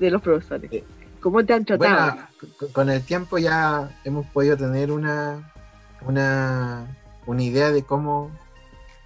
de 0.01 0.11
los 0.11 0.23
profesores. 0.23 0.71
¿Cómo 1.21 1.45
te 1.45 1.53
han 1.53 1.65
tratado? 1.65 2.17
Bueno, 2.41 2.73
con 2.73 2.89
el 2.89 3.03
tiempo 3.03 3.39
ya 3.39 3.91
hemos 4.05 4.27
podido 4.27 4.57
tener 4.57 4.91
una, 4.91 5.53
una, 6.07 6.87
una 7.27 7.43
idea 7.43 7.71
de 7.71 7.83
cómo, 7.83 8.31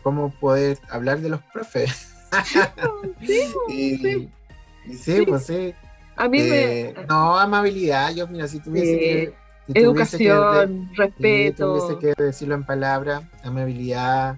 cómo 0.02 0.30
poder 0.30 0.78
hablar 0.88 1.20
de 1.20 1.28
los 1.28 1.42
profes. 1.52 2.14
Sí, 3.20 3.42
sí, 3.68 4.30
sí, 4.96 5.24
pues 5.26 5.46
sí. 5.46 5.74
A 6.16 6.28
mí 6.28 6.38
me... 6.38 6.80
Eh, 6.80 6.94
no, 7.08 7.36
amabilidad. 7.36 8.14
Yo, 8.14 8.28
mira, 8.28 8.46
si 8.46 8.60
tuviese 8.60 8.98
que... 8.98 9.34
Educación, 9.66 10.90
respeto. 10.94 11.80
Si 11.80 11.94
tuviese 11.94 12.14
que 12.16 12.22
decirlo 12.22 12.54
en 12.54 12.64
palabras, 12.64 13.22
amabilidad, 13.42 14.36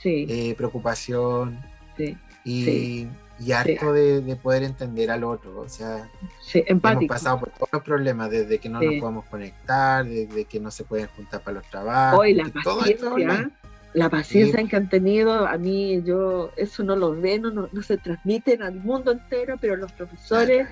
sí. 0.00 0.24
Eh, 0.28 0.54
preocupación. 0.56 1.58
Sí. 1.96 2.16
Y, 2.44 3.08
y 3.40 3.52
harto 3.52 3.92
de, 3.92 4.38
poder 4.42 4.62
entender 4.62 5.10
al 5.10 5.24
otro. 5.24 5.60
O 5.60 5.68
sea, 5.68 6.08
hemos 6.54 7.04
pasado 7.06 7.40
por 7.40 7.50
todos 7.50 7.68
los 7.72 7.82
problemas, 7.82 8.30
desde 8.30 8.58
que 8.58 8.68
no 8.68 8.80
nos 8.80 8.94
podemos 9.00 9.24
conectar, 9.26 10.04
desde 10.04 10.44
que 10.44 10.60
no 10.60 10.70
se 10.70 10.84
pueden 10.84 11.08
juntar 11.08 11.42
para 11.42 11.58
los 11.58 11.70
trabajos. 11.70 12.20
Hoy 12.20 12.34
la 12.34 12.48
paciencia, 12.48 13.50
la 13.94 14.10
paciencia 14.10 14.64
que 14.66 14.76
han 14.76 14.88
tenido, 14.88 15.46
a 15.46 15.56
mí 15.56 16.02
yo 16.04 16.50
eso 16.56 16.82
no 16.82 16.96
lo 16.96 17.14
veo, 17.14 17.40
no, 17.40 17.68
no, 17.72 17.82
se 17.82 17.96
transmiten 17.96 18.62
al 18.62 18.74
mundo 18.74 19.12
entero, 19.12 19.56
pero 19.60 19.76
los 19.76 19.92
profesores 19.92 20.68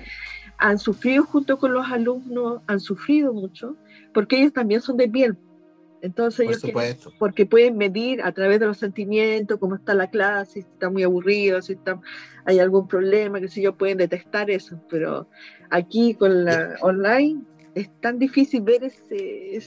han 0.57 0.79
sufrido 0.79 1.23
junto 1.23 1.57
con 1.57 1.73
los 1.73 1.89
alumnos, 1.91 2.61
han 2.67 2.79
sufrido 2.79 3.33
mucho, 3.33 3.75
porque 4.13 4.39
ellos 4.39 4.53
también 4.53 4.81
son 4.81 4.97
de 4.97 5.07
piel 5.07 5.37
entonces 6.01 6.61
porque 7.17 7.45
pueden 7.45 7.77
medir 7.77 8.21
a 8.21 8.31
través 8.31 8.59
de 8.59 8.67
los 8.67 8.77
sentimientos 8.77 9.59
cómo 9.59 9.75
está 9.75 9.93
la 9.93 10.09
clase, 10.09 10.53
si 10.53 10.59
está 10.59 10.89
muy 10.89 11.03
aburrido, 11.03 11.61
si 11.61 11.73
está, 11.73 11.99
hay 12.45 12.59
algún 12.59 12.87
problema, 12.87 13.39
que 13.39 13.47
si 13.47 13.61
ellos 13.61 13.75
pueden 13.77 13.97
detectar 13.97 14.49
eso, 14.49 14.79
pero 14.89 15.27
aquí 15.69 16.13
con 16.13 16.45
la 16.45 16.75
online 16.81 17.41
es 17.73 17.89
tan 17.99 18.19
difícil 18.19 18.61
ver 18.61 18.83
ese, 18.83 19.59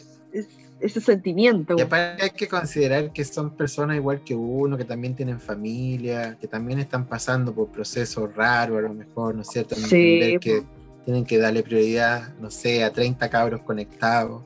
ese, 0.80 1.00
sentimiento. 1.00 1.74
Y 1.76 1.82
aparte 1.82 2.22
hay 2.24 2.30
que 2.30 2.48
considerar 2.48 3.12
que 3.12 3.24
son 3.24 3.56
personas 3.56 3.96
igual 3.96 4.22
que 4.22 4.34
uno, 4.34 4.76
que 4.76 4.84
también 4.84 5.14
tienen 5.14 5.40
familia, 5.40 6.36
que 6.40 6.48
también 6.48 6.78
están 6.78 7.06
pasando 7.06 7.52
por 7.52 7.68
procesos 7.68 8.34
raros, 8.34 8.78
a 8.78 8.82
lo 8.82 8.94
mejor, 8.94 9.34
¿no 9.34 9.42
es 9.42 9.48
cierto? 9.48 9.74
Sí, 9.74 10.38
que 10.40 10.62
tienen 11.04 11.24
que 11.24 11.38
darle 11.38 11.62
prioridad, 11.62 12.34
no 12.38 12.50
sé, 12.50 12.84
a 12.84 12.92
30 12.92 13.28
cabros 13.28 13.62
conectados 13.62 14.42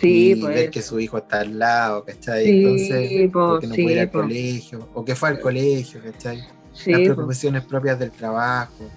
Sí, 0.00 0.30
y 0.30 0.34
ver 0.34 0.54
pues. 0.54 0.70
que 0.70 0.82
su 0.82 0.98
hijo 0.98 1.18
está 1.18 1.40
al 1.40 1.58
lado, 1.58 2.04
¿cachai? 2.04 2.44
Sí, 2.44 2.64
Entonces, 2.64 3.30
porque 3.32 3.66
no 3.66 3.74
puede 3.74 3.92
ir 3.92 4.00
al 4.00 4.10
colegio, 4.10 4.88
o 4.94 5.04
que 5.04 5.14
fue 5.14 5.28
al 5.28 5.40
colegio, 5.40 6.00
¿cachai? 6.02 6.38
Las 6.86 7.00
preocupaciones 7.00 7.64
propias 7.64 7.98
del 7.98 8.10
trabajo. 8.10 8.90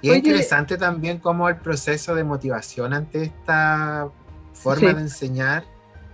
Y 0.00 0.10
es 0.10 0.16
interesante 0.16 0.76
también 0.76 1.18
cómo 1.18 1.48
el 1.48 1.56
proceso 1.56 2.14
de 2.14 2.24
motivación 2.24 2.92
ante 2.92 3.22
esta 3.22 4.08
forma 4.52 4.92
de 4.92 5.02
enseñar 5.02 5.64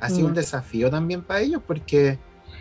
ha 0.00 0.08
sido 0.08 0.26
un 0.26 0.32
mm. 0.32 0.36
desafío 0.36 0.90
también 0.90 1.22
para 1.22 1.40
ellos, 1.40 1.62
porque 1.66 2.18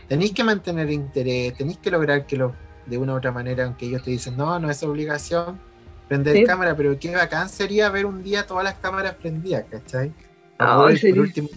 tenéis 0.08 0.32
que 0.32 0.43
mantener 0.43 0.89
interés, 0.89 1.54
tenéis 1.54 1.78
que 1.78 1.91
lograr 1.91 2.26
que 2.26 2.38
los, 2.38 2.54
de 2.86 2.98
una 2.98 3.13
u 3.13 3.17
otra 3.17 3.32
manera, 3.32 3.65
aunque 3.65 3.86
ellos 3.86 4.04
te 4.04 4.12
dicen, 4.12 4.38
no, 4.38 4.58
no 4.60 4.70
es 4.70 4.82
obligación 4.84 5.60
prender 6.08 6.46
cámara, 6.46 6.76
pero 6.76 6.98
qué 6.98 7.13
bacán 7.13 7.50
sería 7.50 7.89
ver 7.89 8.06
un 8.06 8.24
día 8.24 8.48
todas 8.48 8.63
las 8.63 8.76
cámaras 8.76 9.15
prendidas, 9.15 9.65
¿cachai? 9.70 10.13
Oh, 10.60 10.88
por 10.88 11.20
último, 11.20 11.50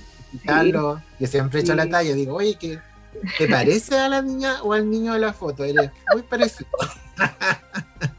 Carlos, 0.44 1.00
que 1.18 1.26
siempre 1.26 1.60
he 1.60 1.62
hecho 1.62 1.74
la 1.74 1.88
talla, 1.88 2.12
digo, 2.14 2.36
oye, 2.36 2.56
¿qué, 2.56 2.78
¿te 3.38 3.48
parece 3.48 3.98
a 3.98 4.08
la 4.08 4.22
niña 4.22 4.62
o 4.62 4.72
al 4.72 4.90
niño 4.90 5.14
de 5.14 5.20
la 5.20 5.32
foto? 5.32 5.64
Eres 5.64 5.90
muy 6.12 6.22
parecido. 6.22 6.68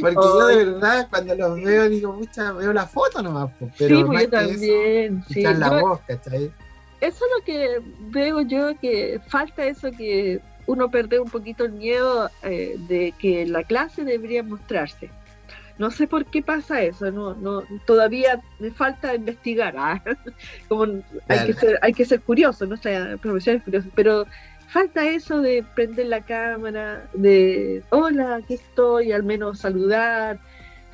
Porque 0.00 0.16
yo 0.16 0.46
de 0.48 0.64
verdad 0.64 1.06
cuando 1.10 1.34
los 1.34 1.62
veo 1.62 1.88
digo, 1.88 2.12
mucha, 2.12 2.52
veo 2.52 2.72
la 2.72 2.86
foto 2.86 3.22
nomás, 3.22 3.50
pero 3.78 3.98
sí, 3.98 4.04
pues 4.04 4.22
yo 4.22 4.30
también. 4.30 5.24
sí. 5.28 5.42
la 5.42 5.80
voz, 5.80 6.00
¿cachai? 6.06 6.50
Eso 7.00 7.24
es 7.24 7.30
lo 7.38 7.44
que 7.44 7.80
veo 8.10 8.40
yo, 8.40 8.78
que 8.80 9.20
falta 9.28 9.66
eso 9.66 9.90
que 9.92 10.40
uno 10.66 10.90
pierde 10.90 11.20
un 11.20 11.28
poquito 11.28 11.64
el 11.64 11.72
miedo 11.72 12.30
eh, 12.42 12.76
de 12.88 13.12
que 13.18 13.46
la 13.46 13.62
clase 13.62 14.04
debería 14.04 14.42
mostrarse. 14.42 15.10
No 15.78 15.90
sé 15.90 16.06
por 16.06 16.24
qué 16.26 16.42
pasa 16.42 16.82
eso, 16.82 17.10
no, 17.10 17.34
no, 17.34 17.64
todavía 17.84 18.40
me 18.60 18.70
falta 18.70 19.14
investigar. 19.14 19.74
¿ah? 19.76 20.02
Como 20.68 21.02
hay, 21.28 21.46
que 21.46 21.52
ser, 21.54 21.78
hay 21.82 21.92
que 21.92 22.04
ser 22.04 22.20
curioso, 22.20 22.66
nuestra 22.66 23.16
profesión 23.16 23.56
es 23.56 23.62
curiosa, 23.64 23.88
pero 23.94 24.26
falta 24.68 25.04
eso 25.04 25.40
de 25.40 25.64
prender 25.74 26.06
la 26.06 26.20
cámara, 26.20 27.08
de 27.14 27.82
hola, 27.90 28.36
aquí 28.36 28.54
estoy, 28.54 29.12
al 29.12 29.24
menos 29.24 29.60
saludar. 29.60 30.38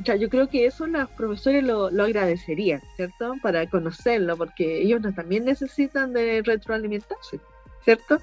O 0.01 0.05
sea, 0.05 0.17
yo 0.17 0.31
creo 0.31 0.49
que 0.49 0.65
eso 0.65 0.87
los 0.87 1.11
profesores 1.11 1.63
lo, 1.63 1.91
lo 1.91 2.05
agradecerían, 2.05 2.81
¿cierto? 2.97 3.35
Para 3.43 3.67
conocerlo, 3.67 4.37
porque 4.37 4.81
ellos 4.81 5.03
también 5.15 5.45
necesitan 5.45 6.15
de 6.15 6.43
retroalimentarse, 6.43 7.39
¿cierto? 7.85 8.19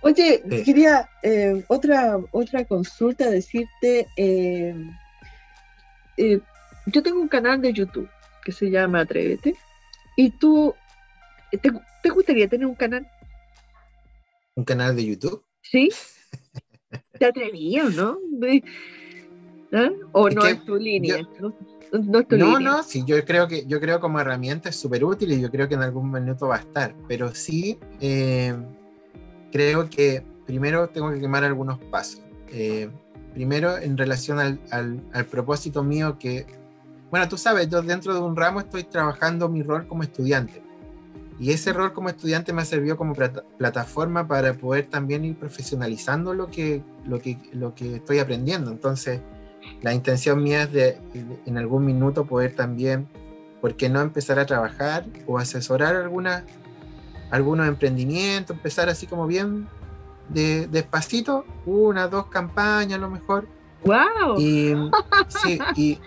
Oye, 0.00 0.42
quería 0.64 1.10
eh, 1.22 1.64
otra, 1.68 2.18
otra 2.30 2.64
consulta, 2.64 3.28
decirte, 3.28 4.06
eh, 4.16 4.74
eh, 6.16 6.40
yo 6.86 7.02
tengo 7.02 7.20
un 7.20 7.28
canal 7.28 7.60
de 7.60 7.72
YouTube 7.72 8.08
que 8.44 8.52
se 8.52 8.70
llama 8.70 9.00
Atrévete, 9.00 9.56
y 10.16 10.30
tú, 10.30 10.74
¿te, 11.50 12.10
gustaría 12.10 12.48
tener 12.48 12.66
un 12.66 12.74
canal? 12.74 13.06
¿Un 14.54 14.64
canal 14.64 14.94
de 14.96 15.04
YouTube? 15.04 15.44
Sí. 15.62 15.90
¿Te 17.18 17.26
atrevías, 17.26 17.94
no? 17.94 18.18
¿Ah? 19.72 19.90
¿O 20.12 20.30
no 20.30 20.46
es 20.46 20.64
tu 20.64 20.76
línea? 20.76 21.20
¿no? 21.40 21.54
No, 22.30 22.60
no, 22.60 22.82
sí, 22.82 23.04
yo 23.06 23.22
creo 23.24 23.46
que 23.48 23.64
yo 23.66 23.80
creo 23.80 24.00
como 24.00 24.20
herramienta 24.20 24.70
es 24.70 24.76
súper 24.76 25.04
útil 25.04 25.32
y 25.32 25.40
yo 25.40 25.50
creo 25.50 25.68
que 25.68 25.74
en 25.74 25.82
algún 25.82 26.10
minuto 26.10 26.48
va 26.48 26.56
a 26.56 26.60
estar, 26.60 26.94
pero 27.06 27.34
sí 27.34 27.78
eh, 28.00 28.54
creo 29.52 29.88
que 29.88 30.22
primero 30.46 30.88
tengo 30.88 31.10
que 31.12 31.20
quemar 31.20 31.44
algunos 31.44 31.78
pasos. 31.78 32.22
Eh, 32.48 32.90
primero, 33.36 33.76
en 33.76 33.98
relación 33.98 34.38
al, 34.38 35.26
propósito 35.30 35.84
mío 35.84 36.18
que, 36.18 36.46
bueno, 37.10 37.28
tú 37.28 37.36
sabes, 37.36 37.68
yo 37.68 37.82
dentro 37.82 38.14
de 38.14 38.20
un 38.20 38.34
ramo 38.34 38.60
estoy 38.60 38.84
trabajando 38.84 39.46
mi 39.50 39.62
rol 39.62 39.86
como 39.86 40.02
estudiante. 40.02 40.62
Y 41.38 41.50
ese 41.50 41.74
rol 41.74 41.92
como 41.92 42.08
estudiante 42.08 42.54
me 42.54 42.62
ha 42.62 42.64
servido 42.64 42.96
como 42.96 43.14
plataforma 43.58 44.26
para 44.26 44.54
poder 44.54 44.86
también 44.86 45.26
ir 45.26 45.36
profesionalizando 45.36 46.32
lo 46.32 46.50
que, 46.50 46.82
lo 47.04 47.20
que, 47.20 47.36
lo 47.52 47.74
que 47.74 47.96
estoy 47.96 48.20
aprendiendo. 48.20 48.70
Entonces, 48.70 49.20
la 49.82 49.92
intención 49.92 50.42
mía 50.42 50.62
es 50.62 50.72
de, 50.72 50.98
en 51.44 51.58
algún 51.58 51.84
minuto 51.84 52.24
poder 52.24 52.54
también, 52.54 53.06
¿por 53.60 53.76
qué 53.76 53.90
no 53.90 54.00
empezar 54.00 54.38
a 54.38 54.46
trabajar 54.46 55.04
o 55.26 55.36
asesorar 55.36 55.94
algunas, 55.94 56.42
algunos 57.30 57.68
emprendimientos, 57.68 58.56
empezar 58.56 58.88
así 58.88 59.06
como 59.06 59.26
bien 59.26 59.68
de, 60.28 60.66
despacito, 60.66 61.44
una, 61.64 62.08
dos 62.08 62.26
campañas 62.26 62.98
a 62.98 63.00
lo 63.00 63.10
mejor. 63.10 63.46
¡Wow! 63.84 64.38
Y, 64.38 64.74
sí, 65.28 65.58
y, 65.76 65.98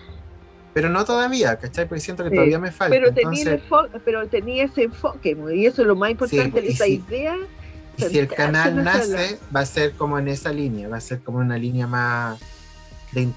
pero 0.73 0.89
no 0.89 1.03
todavía, 1.05 1.57
¿cachai? 1.57 1.87
Porque 1.87 2.01
siento 2.01 2.23
que 2.23 2.29
todavía 2.29 2.59
me 2.59 2.71
falta. 2.71 2.95
Pero 2.95 3.13
tenía, 3.13 3.61
pero 4.05 4.27
tenía 4.27 4.65
ese 4.65 4.83
enfoque, 4.83 5.37
y 5.53 5.65
eso 5.65 5.81
es 5.81 5.87
lo 5.87 5.95
más 5.95 6.11
importante 6.11 6.61
de 6.61 6.69
esa 6.69 6.87
idea. 6.87 7.35
Y 7.97 8.03
si 8.03 8.19
el 8.19 8.27
canal 8.27 8.83
nace, 8.83 9.39
va 9.53 9.61
a 9.61 9.65
ser 9.65 9.93
como 9.93 10.17
en 10.19 10.27
esa 10.29 10.53
línea, 10.53 10.87
va 10.87 10.97
a 10.97 11.01
ser 11.01 11.19
como 11.19 11.39
una 11.39 11.57
línea 11.57 11.85
más 11.87 12.39
de, 13.11 13.29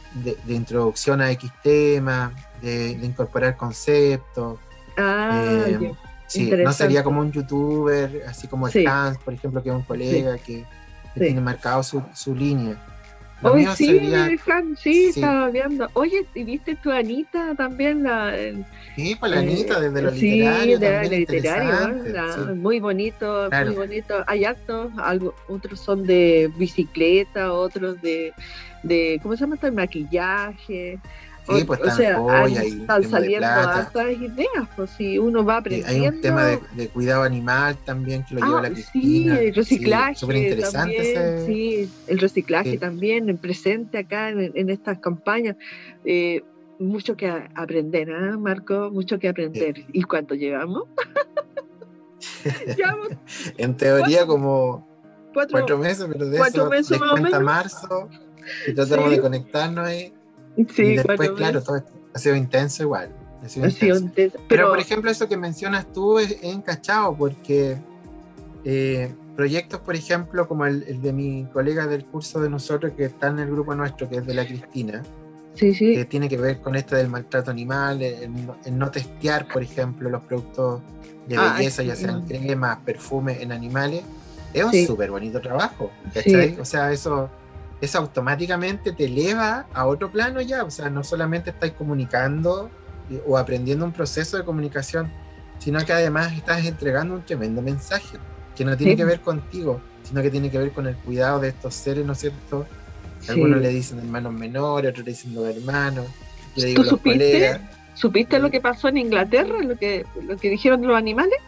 introducción 0.48 1.20
a 1.20 1.30
X 1.32 1.50
tema, 1.62 2.32
de, 2.60 2.90
incorporar 2.90 3.56
conceptos. 3.56 4.58
Ah, 4.96 5.42
eh, 5.66 5.94
Sí, 6.32 6.50
no 6.50 6.72
sería 6.72 7.04
como 7.04 7.20
un 7.20 7.30
youtuber, 7.30 8.24
así 8.26 8.48
como 8.48 8.68
el 8.68 8.86
Hans, 8.86 9.18
por 9.18 9.34
ejemplo, 9.34 9.62
que 9.62 9.68
es 9.68 9.74
un 9.74 9.82
colega 9.82 10.38
que, 10.38 10.64
tiene 11.14 11.42
marcado 11.42 11.82
su, 11.82 12.02
su 12.14 12.34
línea. 12.34 12.76
Hoy 13.42 13.66
sí, 13.74 14.00
sí, 14.76 15.06
estaba 15.06 15.50
viendo. 15.50 15.90
Oye, 15.94 16.24
¿y 16.34 16.44
viste 16.44 16.76
tu 16.76 16.90
Anita 16.90 17.54
también? 17.56 18.04
La, 18.04 18.32
sí, 18.94 19.16
pues 19.18 19.32
la 19.32 19.40
Anita, 19.40 19.80
desde 19.80 20.02
lo 20.02 20.10
literario. 20.10 20.76
Sí, 20.76 20.80
desde 20.80 21.02
lo 21.02 21.16
literario, 21.16 22.54
muy 22.54 22.78
bonito, 22.78 23.50
muy 23.50 23.74
bonito. 23.74 24.24
Hay 24.26 24.44
actos, 24.44 24.92
algo, 24.96 25.34
otros 25.48 25.80
son 25.80 26.06
de 26.06 26.50
bicicleta, 26.56 27.52
otros 27.52 28.00
de, 28.00 28.32
de 28.84 29.18
¿cómo 29.22 29.36
se 29.36 29.40
llama? 29.40 29.58
El 29.60 29.72
maquillaje. 29.72 31.00
Sí, 31.48 31.64
pues 31.64 31.80
o 31.80 31.90
sea, 31.90 32.46
están 32.46 33.02
saliendo 33.04 33.46
hartas 33.46 34.12
ideas, 34.12 34.68
pues 34.76 34.90
si 34.90 35.18
uno 35.18 35.44
va 35.44 35.56
aprendiendo. 35.56 35.92
Hay 35.92 36.08
un 36.08 36.20
tema 36.20 36.44
de, 36.44 36.88
cuidado 36.88 37.24
animal 37.24 37.76
también 37.84 38.24
que 38.24 38.36
lo 38.36 38.46
lleva 38.46 38.62
la 38.62 38.68
ah, 38.68 38.70
Cristina. 38.70 39.36
Sí, 39.36 39.46
el 39.46 39.54
reciclaje. 39.54 40.14
Sí, 40.14 40.24
interesante 40.24 41.12
también, 41.14 41.46
Sí, 41.46 41.90
el 42.06 42.18
reciclaje 42.18 42.78
también, 42.78 43.38
presente 43.38 43.98
acá 43.98 44.30
en, 44.30 44.70
estas 44.70 44.98
campañas. 44.98 45.56
Eh, 46.04 46.42
mucho 46.78 47.16
que 47.16 47.28
aprender, 47.54 48.08
¿eh, 48.08 48.36
Marco? 48.36 48.90
Mucho 48.92 49.18
que 49.18 49.28
aprender. 49.28 49.84
¿Y 49.92 50.02
cuánto 50.02 50.34
llevamos? 50.34 50.84
en 53.58 53.76
teoría 53.76 54.26
como 54.26 54.86
cuatro, 55.32 55.78
meses, 55.78 56.06
pero 56.12 56.26
de 56.26 56.38
eso 56.38 56.68
meses 56.68 56.98
cuenta 56.98 57.40
marzo 57.40 58.08
y 58.66 58.74
tratamos 58.74 59.10
de 59.10 59.20
conectarnos 59.20 59.86
ahí 59.86 60.12
y 60.56 60.64
después, 60.64 61.30
claro, 61.30 61.62
todo 61.62 61.82
ha 62.14 62.18
sido 62.18 62.36
intenso 62.36 62.82
igual. 62.82 63.10
Ha 63.42 63.48
sido 63.48 63.66
intenso. 63.98 64.38
Pero, 64.48 64.68
por 64.68 64.78
ejemplo, 64.78 65.10
eso 65.10 65.28
que 65.28 65.36
mencionas 65.36 65.86
tú 65.92 66.18
es, 66.18 66.38
encachado, 66.42 67.14
porque 67.16 67.76
eh, 68.64 69.12
proyectos, 69.36 69.80
por 69.80 69.96
ejemplo, 69.96 70.46
como 70.46 70.66
el, 70.66 71.00
de 71.00 71.12
mi 71.12 71.46
colega 71.52 71.86
del 71.86 72.04
curso 72.04 72.40
de 72.40 72.48
nosotros, 72.48 72.92
que 72.96 73.06
está 73.06 73.28
en 73.28 73.40
el 73.40 73.50
grupo 73.50 73.74
nuestro, 73.74 74.08
que 74.08 74.16
es 74.16 74.26
de 74.26 74.34
la 74.34 74.46
Cristina, 74.46 75.02
que 75.56 76.06
tiene 76.08 76.28
que 76.28 76.36
ver 76.36 76.60
con 76.60 76.76
esto 76.76 76.96
del 76.96 77.08
maltrato 77.08 77.50
animal, 77.50 78.02
en 78.02 78.78
no 78.78 78.90
testear, 78.90 79.48
por 79.48 79.62
ejemplo, 79.62 80.08
los 80.08 80.22
productos 80.22 80.80
de 81.28 81.36
ah, 81.36 81.54
belleza, 81.56 81.82
ya 81.82 81.96
sean 81.96 82.22
cremas, 82.26 82.78
perfumes 82.84 83.40
en 83.40 83.52
animales, 83.52 84.02
es 84.52 84.64
un 84.64 84.86
súper 84.86 85.10
bonito 85.10 85.40
trabajo, 85.40 85.90
¿cachai? 86.12 86.58
O 86.60 86.64
sea, 86.64 86.92
eso 86.92 87.30
eso 87.82 87.98
automáticamente 87.98 88.92
te 88.92 89.06
eleva 89.06 89.66
a 89.74 89.86
otro 89.86 90.10
plano 90.10 90.40
ya, 90.40 90.62
o 90.62 90.70
sea, 90.70 90.88
no 90.88 91.02
solamente 91.02 91.50
estáis 91.50 91.72
comunicando 91.72 92.70
eh, 93.10 93.20
o 93.26 93.36
aprendiendo 93.36 93.84
un 93.84 93.90
proceso 93.90 94.36
de 94.36 94.44
comunicación, 94.44 95.10
sino 95.58 95.84
que 95.84 95.92
además 95.92 96.32
estás 96.32 96.64
entregando 96.64 97.14
un 97.14 97.22
tremendo 97.22 97.60
mensaje 97.60 98.18
que 98.54 98.64
no 98.64 98.76
tiene 98.76 98.96
que 98.96 99.04
ver 99.04 99.20
contigo, 99.20 99.80
sino 100.04 100.22
que 100.22 100.30
tiene 100.30 100.48
que 100.48 100.58
ver 100.58 100.70
con 100.70 100.86
el 100.86 100.94
cuidado 100.94 101.40
de 101.40 101.48
estos 101.48 101.74
seres, 101.74 102.06
¿no 102.06 102.12
es 102.12 102.20
cierto? 102.20 102.66
Algunos 103.28 103.60
le 103.60 103.68
dicen 103.70 103.98
hermanos 103.98 104.32
menores, 104.32 104.90
otros 104.90 105.04
le 105.04 105.12
dicen 105.12 105.34
los 105.34 105.44
hermanos, 105.44 106.06
yo 106.54 106.66
digo 106.66 106.82
los 106.82 106.90
supiste? 106.90 107.60
¿Supiste 107.94 108.38
lo 108.38 108.50
que 108.50 108.60
pasó 108.60 108.88
en 108.88 108.98
Inglaterra, 108.98 109.58
lo 109.60 109.76
que, 109.76 110.06
lo 110.24 110.36
que 110.36 110.50
dijeron 110.50 110.86
los 110.86 110.96
animales? 110.96 111.38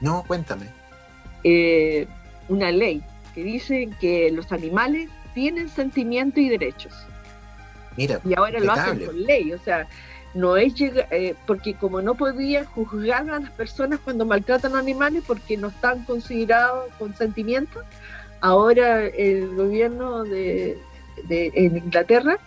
No, 0.00 0.24
cuéntame. 0.26 0.66
Eh, 1.44 2.06
una 2.48 2.72
ley 2.72 3.02
que 3.34 3.44
dice 3.44 3.90
que 4.00 4.30
los 4.32 4.50
animales 4.50 5.10
tienen 5.36 5.68
sentimiento 5.68 6.40
y 6.40 6.48
derechos. 6.48 6.94
Mira, 7.94 8.20
y 8.24 8.32
ahora 8.34 8.58
lo 8.58 8.72
hacen 8.72 9.04
con 9.04 9.22
ley, 9.22 9.52
o 9.52 9.58
sea, 9.58 9.86
no 10.32 10.56
es 10.56 10.74
llegar, 10.74 11.06
eh, 11.10 11.34
porque 11.46 11.74
como 11.74 12.00
no 12.00 12.14
podía 12.14 12.64
juzgar 12.64 13.28
a 13.28 13.40
las 13.40 13.50
personas 13.50 14.00
cuando 14.00 14.24
maltratan 14.24 14.74
a 14.74 14.78
animales 14.78 15.22
porque 15.26 15.58
no 15.58 15.68
están 15.68 16.04
considerados 16.04 16.90
con 16.98 17.14
sentimiento, 17.14 17.82
ahora 18.40 19.04
el 19.04 19.54
gobierno 19.54 20.24
de, 20.24 20.78
en 21.28 21.76
Inglaterra 21.76 22.38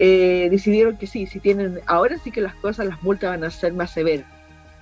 eh, 0.00 0.48
decidieron 0.50 0.96
que 0.96 1.06
sí, 1.06 1.26
si 1.26 1.38
tienen, 1.38 1.78
ahora 1.86 2.18
sí 2.18 2.32
que 2.32 2.40
las 2.40 2.56
cosas, 2.56 2.86
las 2.86 3.00
multas 3.04 3.30
van 3.30 3.44
a 3.44 3.50
ser 3.50 3.72
más 3.72 3.92
severas. 3.92 4.26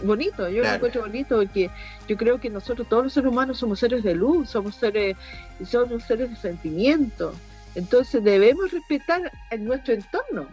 Bonito, 0.01 0.49
yo 0.49 0.63
lo 0.63 0.69
encuentro 0.69 1.03
bonito 1.03 1.37
porque 1.37 1.71
yo 2.09 2.17
creo 2.17 2.41
que 2.41 2.51
nosotros, 2.51 2.89
todos 2.89 3.05
los 3.05 3.13
seres 3.13 3.31
humanos, 3.31 3.59
somos 3.59 3.79
seres 3.79 4.03
de 4.03 4.15
luz, 4.15 4.51
somos 4.51 4.75
seres 4.75 5.17
somos 5.65 6.03
seres 6.05 6.31
de 6.31 6.37
sentimiento. 6.37 7.33
Entonces 7.75 8.23
debemos 8.23 8.71
respetar 8.71 9.31
en 9.51 9.65
nuestro 9.65 9.95
entorno. 9.95 10.49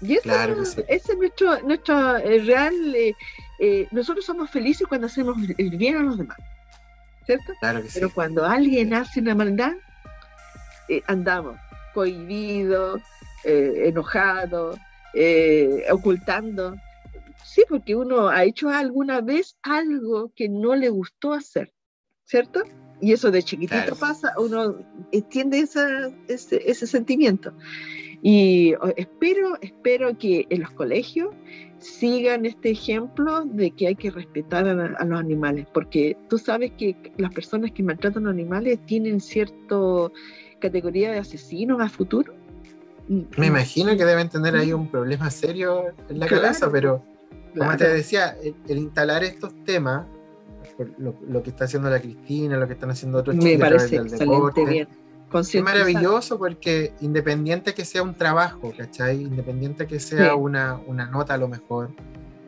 Y 0.00 0.14
ese, 0.14 0.84
es, 0.88 1.16
nuestro, 1.16 1.60
nuestro 1.62 2.16
eh, 2.18 2.38
real... 2.40 2.74
Eh, 2.94 3.14
eh, 3.58 3.88
nosotros 3.90 4.26
somos 4.26 4.50
felices 4.50 4.86
cuando 4.86 5.06
hacemos 5.06 5.38
el 5.56 5.70
bien 5.70 5.96
a 5.96 6.02
los 6.02 6.18
demás. 6.18 6.36
¿Cierto? 7.24 7.54
Claro 7.60 7.82
Pero 7.94 8.10
cuando 8.10 8.44
alguien 8.44 8.92
hace 8.92 9.20
una 9.20 9.34
maldad, 9.34 9.72
andamos 11.06 11.56
cohibidos, 11.94 13.00
enojados, 13.44 14.78
ocultando. 15.90 16.76
Sí, 17.56 17.64
porque 17.66 17.96
uno 17.96 18.28
ha 18.28 18.44
hecho 18.44 18.68
alguna 18.68 19.22
vez 19.22 19.56
algo 19.62 20.30
que 20.36 20.46
no 20.46 20.76
le 20.76 20.90
gustó 20.90 21.32
hacer, 21.32 21.72
¿cierto? 22.26 22.60
Y 23.00 23.14
eso 23.14 23.30
de 23.30 23.42
chiquitito 23.42 23.96
pasa, 23.96 24.34
uno 24.36 24.76
entiende 25.10 25.60
ese, 25.60 26.12
ese, 26.28 26.86
sentimiento. 26.86 27.54
Y 28.20 28.74
espero, 28.98 29.56
espero 29.62 30.18
que 30.18 30.46
en 30.50 30.60
los 30.60 30.70
colegios 30.72 31.34
sigan 31.78 32.44
este 32.44 32.72
ejemplo 32.72 33.46
de 33.46 33.70
que 33.70 33.86
hay 33.86 33.96
que 33.96 34.10
respetar 34.10 34.68
a, 34.68 35.04
los 35.06 35.18
animales, 35.18 35.66
porque 35.72 36.14
tú 36.28 36.36
sabes 36.36 36.72
que 36.72 36.94
las 37.16 37.32
personas 37.32 37.70
que 37.72 37.82
maltratan 37.82 38.24
a 38.24 38.26
los 38.26 38.34
animales 38.34 38.84
tienen 38.84 39.18
cierta 39.18 39.76
categoría 40.58 41.10
de 41.10 41.20
asesinos 41.20 41.80
a 41.80 41.88
futuro. 41.88 42.34
Me 43.08 43.46
imagino 43.46 43.96
que 43.96 44.04
deben 44.04 44.28
tener 44.28 44.54
ahí 44.56 44.74
un 44.74 44.90
problema 44.90 45.30
serio 45.30 45.84
en 46.10 46.18
la 46.18 46.26
cabeza, 46.26 46.70
pero 46.70 47.15
como 47.56 47.76
te 47.76 47.88
decía, 47.88 48.36
el, 48.68 48.78
instalar 48.78 49.24
estos 49.24 49.52
temas, 49.64 50.06
lo, 50.98 51.42
que 51.42 51.50
está 51.50 51.64
haciendo 51.64 51.88
la 51.88 52.00
Cristina, 52.00 52.56
lo 52.56 52.66
que 52.66 52.74
están 52.74 52.90
haciendo 52.90 53.18
otros 53.18 53.36
chicos 53.36 53.50
Me 53.50 53.58
parece 53.58 53.96
excelente, 53.96 54.64
bien. 54.64 54.88
Es 55.34 55.62
maravilloso 55.62 56.38
porque 56.38 56.92
independiente 57.00 57.74
que 57.74 57.84
sea 57.84 58.02
un 58.02 58.14
trabajo, 58.14 58.72
¿cachai? 58.76 59.22
Independiente 59.22 59.86
que 59.86 59.98
sea 59.98 60.34
una, 60.34 60.80
una, 60.86 61.06
nota 61.06 61.34
a 61.34 61.36
lo 61.36 61.48
mejor, 61.48 61.90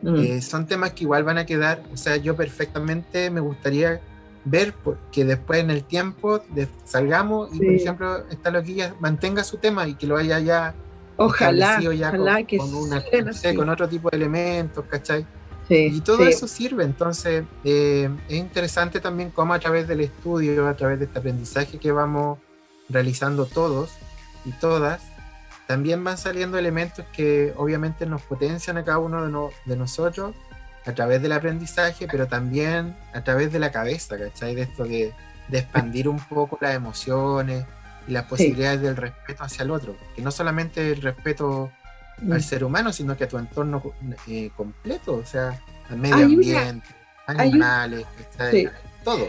mm. 0.01 0.15
eh, 0.15 0.41
son 0.41 0.65
temas 0.65 0.93
que 0.93 1.03
igual 1.03 1.23
van 1.23 1.37
a 1.37 1.45
quedar, 1.45 1.83
o 1.93 1.97
sea, 1.97 2.15
yo 2.17 2.35
perfectamente 2.35 3.29
me 3.29 3.41
gustaría 3.41 3.99
ver 4.45 4.73
que 5.11 5.25
después 5.25 5.59
en 5.59 5.69
el 5.69 5.83
tiempo 5.83 6.41
salgamos 6.85 7.53
y 7.53 7.57
por 7.57 7.73
ejemplo 7.73 8.27
esta 8.29 8.51
loquilla 8.51 8.95
mantenga 8.99 9.43
su 9.43 9.57
tema 9.57 9.87
y 9.87 9.95
que 9.95 10.07
lo 10.07 10.17
haya 10.17 10.39
ya 10.39 10.73
ojalá, 11.19 11.79
ya 11.81 12.11
con, 12.11 12.45
que 12.45 12.57
una, 12.57 13.03
con 13.55 13.69
otro 13.69 13.87
tipo 13.87 14.09
de 14.09 14.17
elementos, 14.17 14.85
¿cachai? 14.85 15.25
y 15.69 16.01
todo 16.01 16.23
eso 16.25 16.47
sirve, 16.47 16.83
entonces 16.83 17.43
eh, 17.63 18.09
es 18.27 18.35
interesante 18.35 18.99
también 18.99 19.29
cómo 19.29 19.53
a 19.53 19.59
través 19.59 19.87
del 19.87 20.01
estudio, 20.01 20.67
a 20.67 20.73
través 20.73 20.97
de 20.97 21.05
este 21.05 21.19
aprendizaje 21.19 21.77
que 21.77 21.91
vamos 21.91 22.39
realizando 22.89 23.45
todos 23.45 23.91
y 24.45 24.51
todas, 24.53 25.01
también 25.67 26.03
van 26.03 26.17
saliendo 26.17 26.57
elementos 26.57 27.05
que 27.13 27.53
obviamente 27.55 28.07
nos 28.07 28.23
potencian 28.23 28.77
a 28.77 28.83
cada 28.83 28.97
uno 28.97 29.51
de, 29.65 29.75
nosotros 29.75 30.35
a 30.87 30.93
través 30.93 31.21
del 31.21 31.33
aprendizaje, 31.33 32.07
pero 32.09 32.25
también 32.25 32.97
a 33.13 33.23
través 33.23 33.51
de 33.51 33.59
la 33.59 33.71
cabeza, 33.71 34.17
¿cachai? 34.17 34.55
De 34.55 34.63
esto 34.63 34.85
de, 34.85 35.13
expandir 35.51 36.09
un 36.09 36.19
poco 36.19 36.57
las 36.59 36.73
emociones 36.73 37.65
y 38.09 38.11
las 38.11 38.25
posibilidades 38.25 38.81
del 38.81 38.95
respeto 38.95 39.43
hacia 39.43 39.63
el 39.63 39.71
otro, 39.71 39.95
que 40.15 40.21
no 40.21 40.31
solamente 40.31 40.91
el 40.91 41.01
respeto 41.01 41.71
al 42.17 42.39
mm. 42.39 42.41
ser 42.41 42.63
humano, 42.63 42.91
sino 42.91 43.15
que 43.15 43.25
a 43.25 43.27
tu 43.27 43.37
entorno 43.37 43.81
eh, 44.27 44.49
completo, 44.57 45.13
o 45.13 45.25
sea, 45.25 45.61
al 45.89 45.99
medio 45.99 46.25
ambiente, 46.25 46.87
animales, 47.27 48.05
todo. 49.03 49.27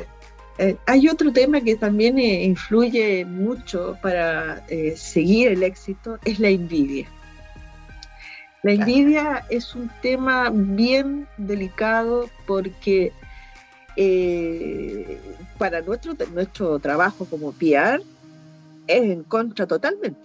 Eh, 0.58 0.76
hay 0.86 1.08
otro 1.08 1.32
tema 1.32 1.60
que 1.60 1.76
también 1.76 2.18
eh, 2.18 2.44
influye 2.44 3.24
mucho 3.24 3.96
para 4.02 4.64
eh, 4.68 4.94
seguir 4.96 5.52
el 5.52 5.62
éxito, 5.62 6.18
es 6.24 6.38
la 6.38 6.48
envidia. 6.48 7.06
La 8.62 8.72
envidia 8.72 9.46
es 9.48 9.74
un 9.74 9.90
tema 10.02 10.50
bien 10.52 11.26
delicado 11.38 12.28
porque 12.46 13.12
para 15.58 15.80
nuestro, 15.82 16.14
nuestro 16.32 16.78
trabajo 16.78 17.24
como 17.26 17.52
PR 17.52 18.02
es 18.96 19.02
en 19.02 19.24
contra 19.24 19.66
totalmente. 19.66 20.20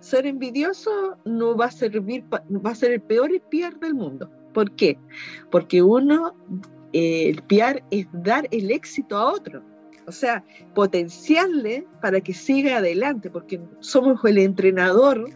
Ser 0.00 0.26
envidioso 0.26 1.16
no 1.24 1.56
va 1.56 1.66
a 1.66 1.70
servir, 1.70 2.24
va 2.30 2.70
a 2.70 2.74
ser 2.74 2.92
el 2.92 3.00
peor 3.00 3.30
PR 3.50 3.78
del 3.80 3.94
mundo. 3.94 4.30
¿Por 4.52 4.70
qué? 4.72 4.98
Porque 5.50 5.82
uno 5.82 6.34
el 6.94 7.42
PR 7.42 7.82
es 7.90 8.06
dar 8.12 8.46
el 8.52 8.70
éxito 8.70 9.16
a 9.16 9.32
otro, 9.32 9.62
o 10.06 10.12
sea, 10.12 10.44
potenciarle 10.74 11.86
para 12.00 12.20
que 12.20 12.32
siga 12.32 12.76
adelante, 12.76 13.30
porque 13.30 13.60
somos 13.80 14.24
el 14.24 14.38
entrenador 14.38 15.28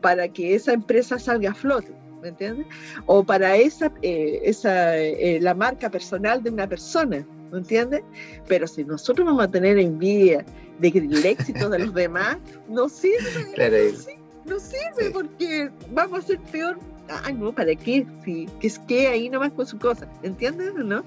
para 0.00 0.28
que 0.28 0.54
esa 0.54 0.72
empresa 0.72 1.18
salga 1.20 1.50
a 1.50 1.54
flote, 1.54 1.94
¿me 2.20 2.28
entiendes? 2.28 2.66
O 3.06 3.22
para 3.22 3.56
esa, 3.56 3.92
eh, 4.02 4.40
esa 4.42 4.98
eh, 4.98 5.38
la 5.40 5.54
marca 5.54 5.88
personal 5.88 6.42
de 6.42 6.50
una 6.50 6.68
persona, 6.68 7.24
¿me 7.52 7.58
entiendes? 7.58 8.02
Pero 8.48 8.66
si 8.66 8.84
nosotros 8.84 9.24
vamos 9.24 9.44
a 9.44 9.50
tener 9.50 9.78
envidia 9.78 10.44
de 10.78 10.90
que 10.90 10.98
el 10.98 11.24
éxito 11.24 11.68
de 11.68 11.78
los 11.78 11.94
demás, 11.94 12.38
no 12.68 12.88
sirve, 12.88 13.54
no, 14.44 14.58
sirve, 14.58 15.10
porque 15.12 15.70
vamos 15.92 16.24
a 16.24 16.26
ser 16.26 16.40
peor 16.50 16.78
ay, 17.24 17.34
no, 17.34 17.52
¿para 17.52 17.74
qué? 17.74 18.06
Si, 18.24 18.46
que 18.60 18.66
es 18.66 18.78
que 18.80 19.08
ahí 19.08 19.28
nomás 19.28 19.52
con 19.52 19.66
su 19.66 19.78
cosa, 19.78 20.06
¿entiendes? 20.22 20.74
¿No? 20.74 21.04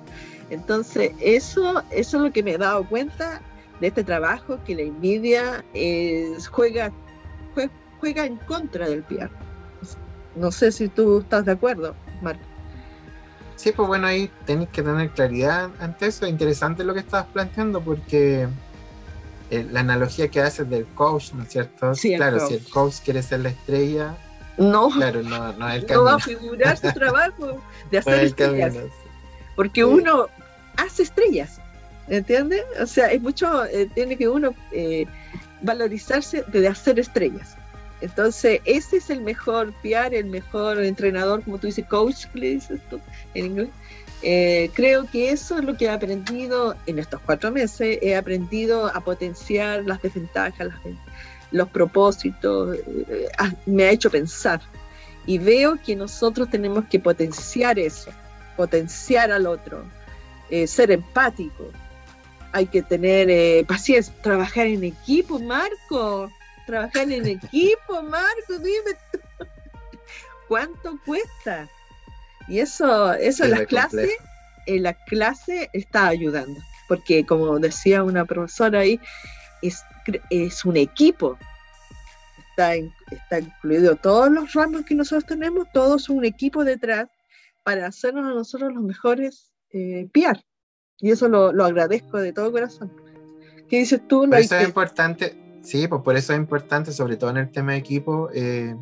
Entonces, 0.49 1.11
eso, 1.19 1.83
eso 1.91 2.17
es 2.17 2.23
lo 2.23 2.31
que 2.31 2.43
me 2.43 2.53
he 2.53 2.57
dado 2.57 2.87
cuenta 2.87 3.41
de 3.79 3.87
este 3.87 4.03
trabajo, 4.03 4.59
que 4.65 4.75
la 4.75 4.83
envidia 4.83 5.65
es, 5.73 6.47
juega, 6.47 6.91
juega, 7.99 8.25
en 8.25 8.37
contra 8.37 8.87
del 8.87 9.03
PR. 9.03 9.29
No 10.35 10.51
sé 10.51 10.71
si 10.71 10.87
tú 10.89 11.19
estás 11.19 11.45
de 11.45 11.53
acuerdo, 11.53 11.95
Marco. 12.21 12.43
Sí, 13.55 13.71
pues 13.71 13.87
bueno, 13.87 14.07
ahí 14.07 14.29
tenéis 14.45 14.69
que 14.69 14.83
tener 14.83 15.09
claridad 15.11 15.69
ante 15.79 16.07
eso. 16.07 16.25
Es 16.25 16.31
interesante 16.31 16.83
lo 16.83 16.93
que 16.93 16.99
estabas 16.99 17.27
planteando 17.27 17.81
porque 17.81 18.47
eh, 19.49 19.67
la 19.71 19.79
analogía 19.79 20.27
que 20.29 20.41
haces 20.41 20.69
del 20.69 20.85
coach, 20.87 21.31
¿no 21.33 21.43
es 21.43 21.49
cierto? 21.49 21.95
Sí, 21.95 22.15
claro, 22.15 22.45
si 22.47 22.55
el 22.55 22.69
coach 22.69 22.95
quiere 23.03 23.21
ser 23.21 23.41
la 23.41 23.49
estrella, 23.49 24.15
no, 24.57 24.89
claro, 24.89 25.21
no, 25.21 25.53
no, 25.53 25.77
no 25.77 26.03
va 26.03 26.13
a 26.15 26.19
figurar 26.19 26.77
su 26.77 26.91
trabajo 26.93 27.61
de 27.91 27.97
hacer 27.99 28.25
estrellas. 28.25 28.75
Porque 29.55 29.83
uno 29.83 30.27
hace 30.77 31.03
estrellas, 31.03 31.59
¿entiendes? 32.07 32.63
O 32.81 32.85
sea, 32.85 33.11
es 33.11 33.21
mucho, 33.21 33.65
eh, 33.65 33.89
tiene 33.93 34.17
que 34.17 34.27
uno 34.27 34.53
eh, 34.71 35.05
valorizarse 35.61 36.43
de 36.43 36.67
hacer 36.67 36.99
estrellas. 36.99 37.57
Entonces, 38.01 38.61
ese 38.65 38.97
es 38.97 39.09
el 39.09 39.21
mejor 39.21 39.73
PR, 39.81 40.13
el 40.13 40.25
mejor 40.25 40.83
entrenador, 40.83 41.43
como 41.43 41.57
tú 41.57 41.67
dices, 41.67 41.85
coach, 41.87 42.25
le 42.33 42.49
dices 42.49 42.79
tú 42.89 42.99
en 43.33 43.45
inglés. 43.45 43.69
Eh, 44.21 44.71
creo 44.73 45.05
que 45.09 45.29
eso 45.29 45.57
es 45.59 45.63
lo 45.63 45.77
que 45.77 45.85
he 45.85 45.89
aprendido 45.89 46.75
en 46.87 46.99
estos 46.99 47.21
cuatro 47.21 47.51
meses. 47.51 47.99
He 48.01 48.15
aprendido 48.15 48.87
a 48.87 48.99
potenciar 49.01 49.85
las 49.85 50.01
desventajas, 50.01 50.69
los 51.51 51.69
propósitos, 51.69 52.77
eh, 52.77 53.27
ah, 53.37 53.53
me 53.65 53.83
ha 53.83 53.91
hecho 53.91 54.09
pensar. 54.09 54.61
Y 55.25 55.37
veo 55.37 55.77
que 55.83 55.95
nosotros 55.95 56.49
tenemos 56.49 56.85
que 56.85 56.99
potenciar 56.99 57.79
eso, 57.79 58.11
potenciar 58.57 59.31
al 59.31 59.47
otro, 59.47 59.83
eh, 60.49 60.67
ser 60.67 60.91
empático. 60.91 61.71
Hay 62.51 62.67
que 62.67 62.81
tener 62.81 63.65
paciencia, 63.65 64.13
trabajar 64.21 64.67
en 64.67 64.83
equipo, 64.85 65.39
Marco. 65.39 66.31
Trabajar 66.65 67.11
en 67.11 67.27
equipo, 67.27 68.01
Marco, 68.01 68.57
dime 68.59 68.97
cuánto 70.47 70.99
cuesta. 71.05 71.69
Y 72.47 72.59
eso, 72.59 73.13
eso 73.13 73.45
en 73.45 73.51
las 73.51 73.61
clases, 73.67 74.09
en 74.65 74.83
la 74.83 74.93
clase 74.93 75.69
está 75.73 76.07
ayudando, 76.07 76.59
porque 76.87 77.25
como 77.25 77.59
decía 77.59 78.03
una 78.03 78.25
profesora 78.25 78.79
ahí, 78.79 78.99
es 79.61 79.83
es 80.29 80.65
un 80.65 80.77
equipo. 80.77 81.37
Está, 82.49 82.75
está 82.75 83.39
incluido 83.39 83.95
todos 83.95 84.31
los 84.31 84.53
ramos 84.53 84.85
que 84.85 84.95
nosotros 84.95 85.25
tenemos, 85.25 85.67
todos 85.73 86.09
un 86.09 86.23
equipo 86.23 86.63
detrás 86.63 87.07
para 87.63 87.87
hacernos 87.87 88.25
a 88.25 88.33
nosotros 88.33 88.73
los 88.73 88.83
mejores 88.83 89.51
eh, 89.71 90.07
PR. 90.13 90.39
Y 90.99 91.11
eso 91.11 91.27
lo, 91.27 91.49
agradezco 91.65 92.17
de 92.17 92.31
todo 92.31 92.51
corazón. 92.51 92.91
¿Qué 93.69 93.79
dices 93.79 94.07
tú? 94.07 94.23
Eso 94.33 94.55
es 94.55 94.67
importante, 94.67 95.35
sí, 95.65 95.87
pues 95.87 96.01
por 96.01 96.15
eso 96.15 96.33
es 96.33 96.39
importante, 96.39 96.91
sobre 96.91 97.17
todo 97.17 97.31
en 97.31 97.37
el 97.37 97.49
tema 97.49 97.73
de 97.73 97.79
equipo, 97.79 98.29
eh, 98.33 98.75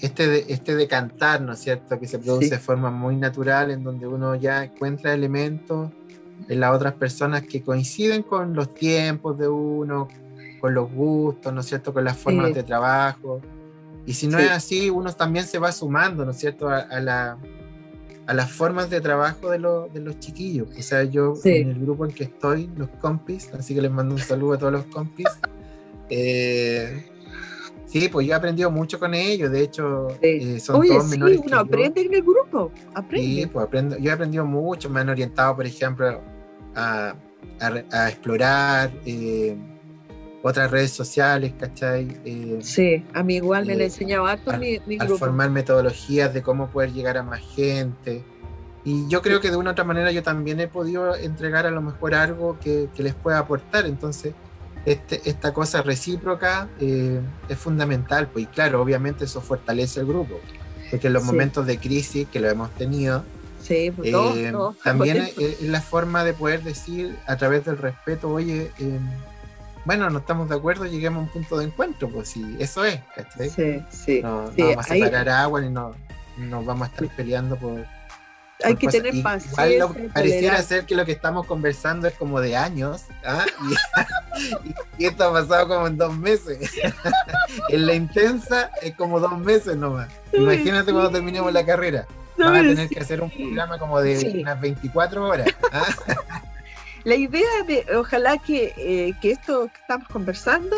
este, 0.00 0.28
de, 0.28 0.44
este 0.48 0.74
de 0.76 0.86
cantar, 0.86 1.40
¿no 1.40 1.52
es 1.52 1.58
cierto? 1.58 1.98
Que 1.98 2.06
se 2.06 2.18
produce 2.18 2.50
de 2.50 2.58
forma 2.58 2.90
muy 2.90 3.16
natural, 3.16 3.70
en 3.70 3.82
donde 3.82 4.06
uno 4.06 4.34
ya 4.34 4.64
encuentra 4.64 5.12
elementos 5.12 5.90
en 6.48 6.60
las 6.60 6.74
otras 6.74 6.94
personas 6.94 7.42
que 7.42 7.62
coinciden 7.62 8.22
con 8.22 8.54
los 8.54 8.74
tiempos 8.74 9.38
de 9.38 9.48
uno, 9.48 10.08
con 10.60 10.74
los 10.74 10.90
gustos, 10.92 11.52
¿no 11.52 11.60
es 11.60 11.66
cierto?, 11.66 11.92
con 11.92 12.04
las 12.04 12.16
formas 12.16 12.54
de 12.54 12.62
trabajo. 12.62 13.40
Y 14.04 14.12
si 14.12 14.28
no 14.28 14.38
es 14.38 14.50
así, 14.50 14.90
uno 14.90 15.12
también 15.12 15.46
se 15.46 15.58
va 15.58 15.72
sumando, 15.72 16.24
¿no 16.24 16.30
es 16.30 16.38
cierto?, 16.38 16.68
a, 16.68 17.00
la, 17.00 17.38
a 18.26 18.34
las 18.34 18.50
formas 18.50 18.90
de 18.90 19.00
trabajo 19.00 19.50
de, 19.50 19.58
de, 19.58 20.00
los 20.00 20.18
chiquillos. 20.18 20.68
O 20.76 20.82
sea, 20.82 21.04
yo 21.04 21.34
en 21.44 21.70
el 21.70 21.80
grupo 21.80 22.04
en 22.04 22.12
que 22.12 22.24
estoy, 22.24 22.68
los 22.76 22.88
compis, 23.00 23.52
así 23.54 23.74
que 23.74 23.80
les 23.80 23.90
mando 23.90 24.14
un 24.14 24.20
saludo 24.20 24.54
a 24.54 24.58
todos 24.58 24.72
los 24.72 24.84
compis. 24.86 25.26
Eh, 26.10 27.06
sí, 27.86 28.08
pues 28.08 28.26
yo 28.26 28.32
he 28.32 28.36
aprendido 28.36 28.70
mucho 28.70 28.98
con 28.98 29.14
ellos, 29.14 29.50
de 29.50 29.62
hecho, 29.62 30.08
eh, 30.20 30.58
son 30.60 30.80
Oye, 30.80 30.90
todos 30.90 31.10
sí, 31.10 31.20
uno 31.44 31.58
aprende 31.58 32.00
en 32.02 32.14
el 32.14 32.22
grupo, 32.22 32.72
aprende. 32.94 33.26
Sí, 33.26 33.46
pues 33.46 33.66
aprendo, 33.66 33.96
yo 33.98 34.10
he 34.10 34.14
aprendido 34.14 34.44
mucho, 34.44 34.90
me 34.90 35.00
han 35.00 35.08
orientado, 35.08 35.54
por 35.56 35.66
ejemplo, 35.66 36.20
a, 36.74 37.14
explorar. 38.08 38.92
Eh, 39.04 39.56
otras 40.46 40.70
redes 40.70 40.92
sociales, 40.92 41.52
¿cachai? 41.58 42.16
Eh, 42.24 42.58
sí, 42.62 43.04
a 43.12 43.22
mí 43.22 43.36
igual 43.36 43.66
me 43.66 43.74
eh, 43.74 43.84
enseñaba 43.84 44.32
harto 44.32 44.56
mi, 44.56 44.78
mi 44.86 44.96
grupo. 44.96 45.14
Al 45.14 45.18
formar 45.18 45.50
metodologías 45.50 46.32
de 46.32 46.42
cómo 46.42 46.68
poder 46.68 46.92
llegar 46.92 47.16
a 47.18 47.22
más 47.22 47.40
gente. 47.40 48.24
Y 48.84 49.08
yo 49.08 49.22
creo 49.22 49.40
que 49.40 49.50
de 49.50 49.56
una 49.56 49.70
u 49.70 49.72
otra 49.72 49.84
manera 49.84 50.12
yo 50.12 50.22
también 50.22 50.60
he 50.60 50.68
podido 50.68 51.16
entregar 51.16 51.66
a 51.66 51.70
lo 51.72 51.82
mejor 51.82 52.14
algo 52.14 52.58
que, 52.60 52.88
que 52.94 53.02
les 53.02 53.14
pueda 53.14 53.40
aportar. 53.40 53.86
Entonces, 53.86 54.34
este, 54.84 55.20
esta 55.28 55.52
cosa 55.52 55.82
recíproca 55.82 56.68
eh, 56.80 57.20
es 57.48 57.58
fundamental. 57.58 58.28
Pues, 58.28 58.44
y 58.44 58.46
claro, 58.46 58.80
obviamente 58.80 59.24
eso 59.24 59.40
fortalece 59.40 60.00
el 60.00 60.06
grupo. 60.06 60.38
Porque 60.88 61.08
en 61.08 61.12
los 61.12 61.24
momentos 61.24 61.66
de 61.66 61.78
crisis 61.78 62.28
que 62.28 62.38
lo 62.38 62.48
hemos 62.48 62.70
tenido, 62.70 63.24
sí, 63.60 63.90
pues, 63.90 64.12
también 64.84 65.28
es, 65.36 65.60
la 65.62 65.80
forma 65.80 66.22
de 66.22 66.32
poder 66.34 66.62
decir 66.62 67.16
a 67.26 67.36
través 67.36 67.64
del 67.64 67.78
respeto, 67.78 68.30
oye, 68.30 68.70
bueno, 69.86 70.10
no 70.10 70.18
estamos 70.18 70.48
de 70.48 70.56
acuerdo, 70.56 70.84
lleguemos 70.84 71.20
a 71.20 71.22
un 71.22 71.28
punto 71.28 71.56
de 71.56 71.66
encuentro, 71.66 72.08
pues 72.08 72.28
sí, 72.28 72.56
eso 72.58 72.84
es, 72.84 73.00
¿cachai? 73.14 73.48
Sí, 73.48 73.82
sí. 73.88 74.20
No, 74.20 74.50
vamos 74.58 74.78
a 74.78 74.82
separar 74.82 75.28
agua 75.28 75.60
ni 75.60 75.70
no, 75.70 75.94
nos 76.36 76.66
vamos 76.66 76.88
a 76.88 76.90
estar 76.90 77.08
peleando 77.16 77.56
por. 77.56 77.86
Hay 78.64 78.74
que 78.74 78.88
tener 78.88 79.22
paciencia. 79.22 79.88
pareciera 80.12 80.60
ser 80.62 80.86
que 80.86 80.96
lo 80.96 81.04
que 81.04 81.12
estamos 81.12 81.46
conversando 81.46 82.08
es 82.08 82.14
como 82.14 82.40
de 82.40 82.56
años, 82.56 83.04
¿ah? 83.24 83.44
y, 84.98 85.04
esto 85.06 85.24
ha 85.24 85.32
pasado 85.32 85.68
como 85.68 85.86
en 85.86 85.96
dos 85.96 86.16
meses. 86.18 86.58
en 87.68 87.86
la 87.86 87.94
intensa 87.94 88.72
es 88.82 88.92
como 88.96 89.20
dos 89.20 89.38
meses 89.38 89.76
nomás. 89.76 90.08
Imagínate 90.32 90.90
cuando 90.90 91.12
terminemos 91.12 91.52
la 91.52 91.64
carrera. 91.64 92.08
Vamos 92.38 92.58
a 92.58 92.62
tener 92.62 92.88
que 92.88 93.00
hacer 93.00 93.22
un 93.22 93.30
programa 93.30 93.78
como 93.78 94.00
de 94.00 94.40
unas 94.40 94.60
24 94.60 95.24
horas. 95.24 95.48
¿ah? 95.72 95.86
La 97.06 97.14
idea 97.14 97.62
de, 97.68 97.86
ojalá 97.96 98.36
que, 98.36 98.74
eh, 98.76 99.14
que 99.22 99.30
esto 99.30 99.68
que 99.68 99.80
estamos 99.80 100.08
conversando, 100.08 100.74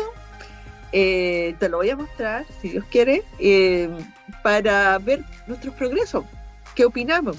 eh, 0.91 1.55
te 1.57 1.67
lo 1.69 1.77
voy 1.77 1.89
a 1.89 1.95
mostrar, 1.95 2.45
si 2.61 2.69
Dios 2.69 2.85
quiere, 2.91 3.23
eh, 3.39 3.89
para 4.43 4.99
ver 4.99 5.25
nuestros 5.47 5.73
progresos. 5.73 6.25
¿Qué 6.75 6.85
opinamos? 6.85 7.35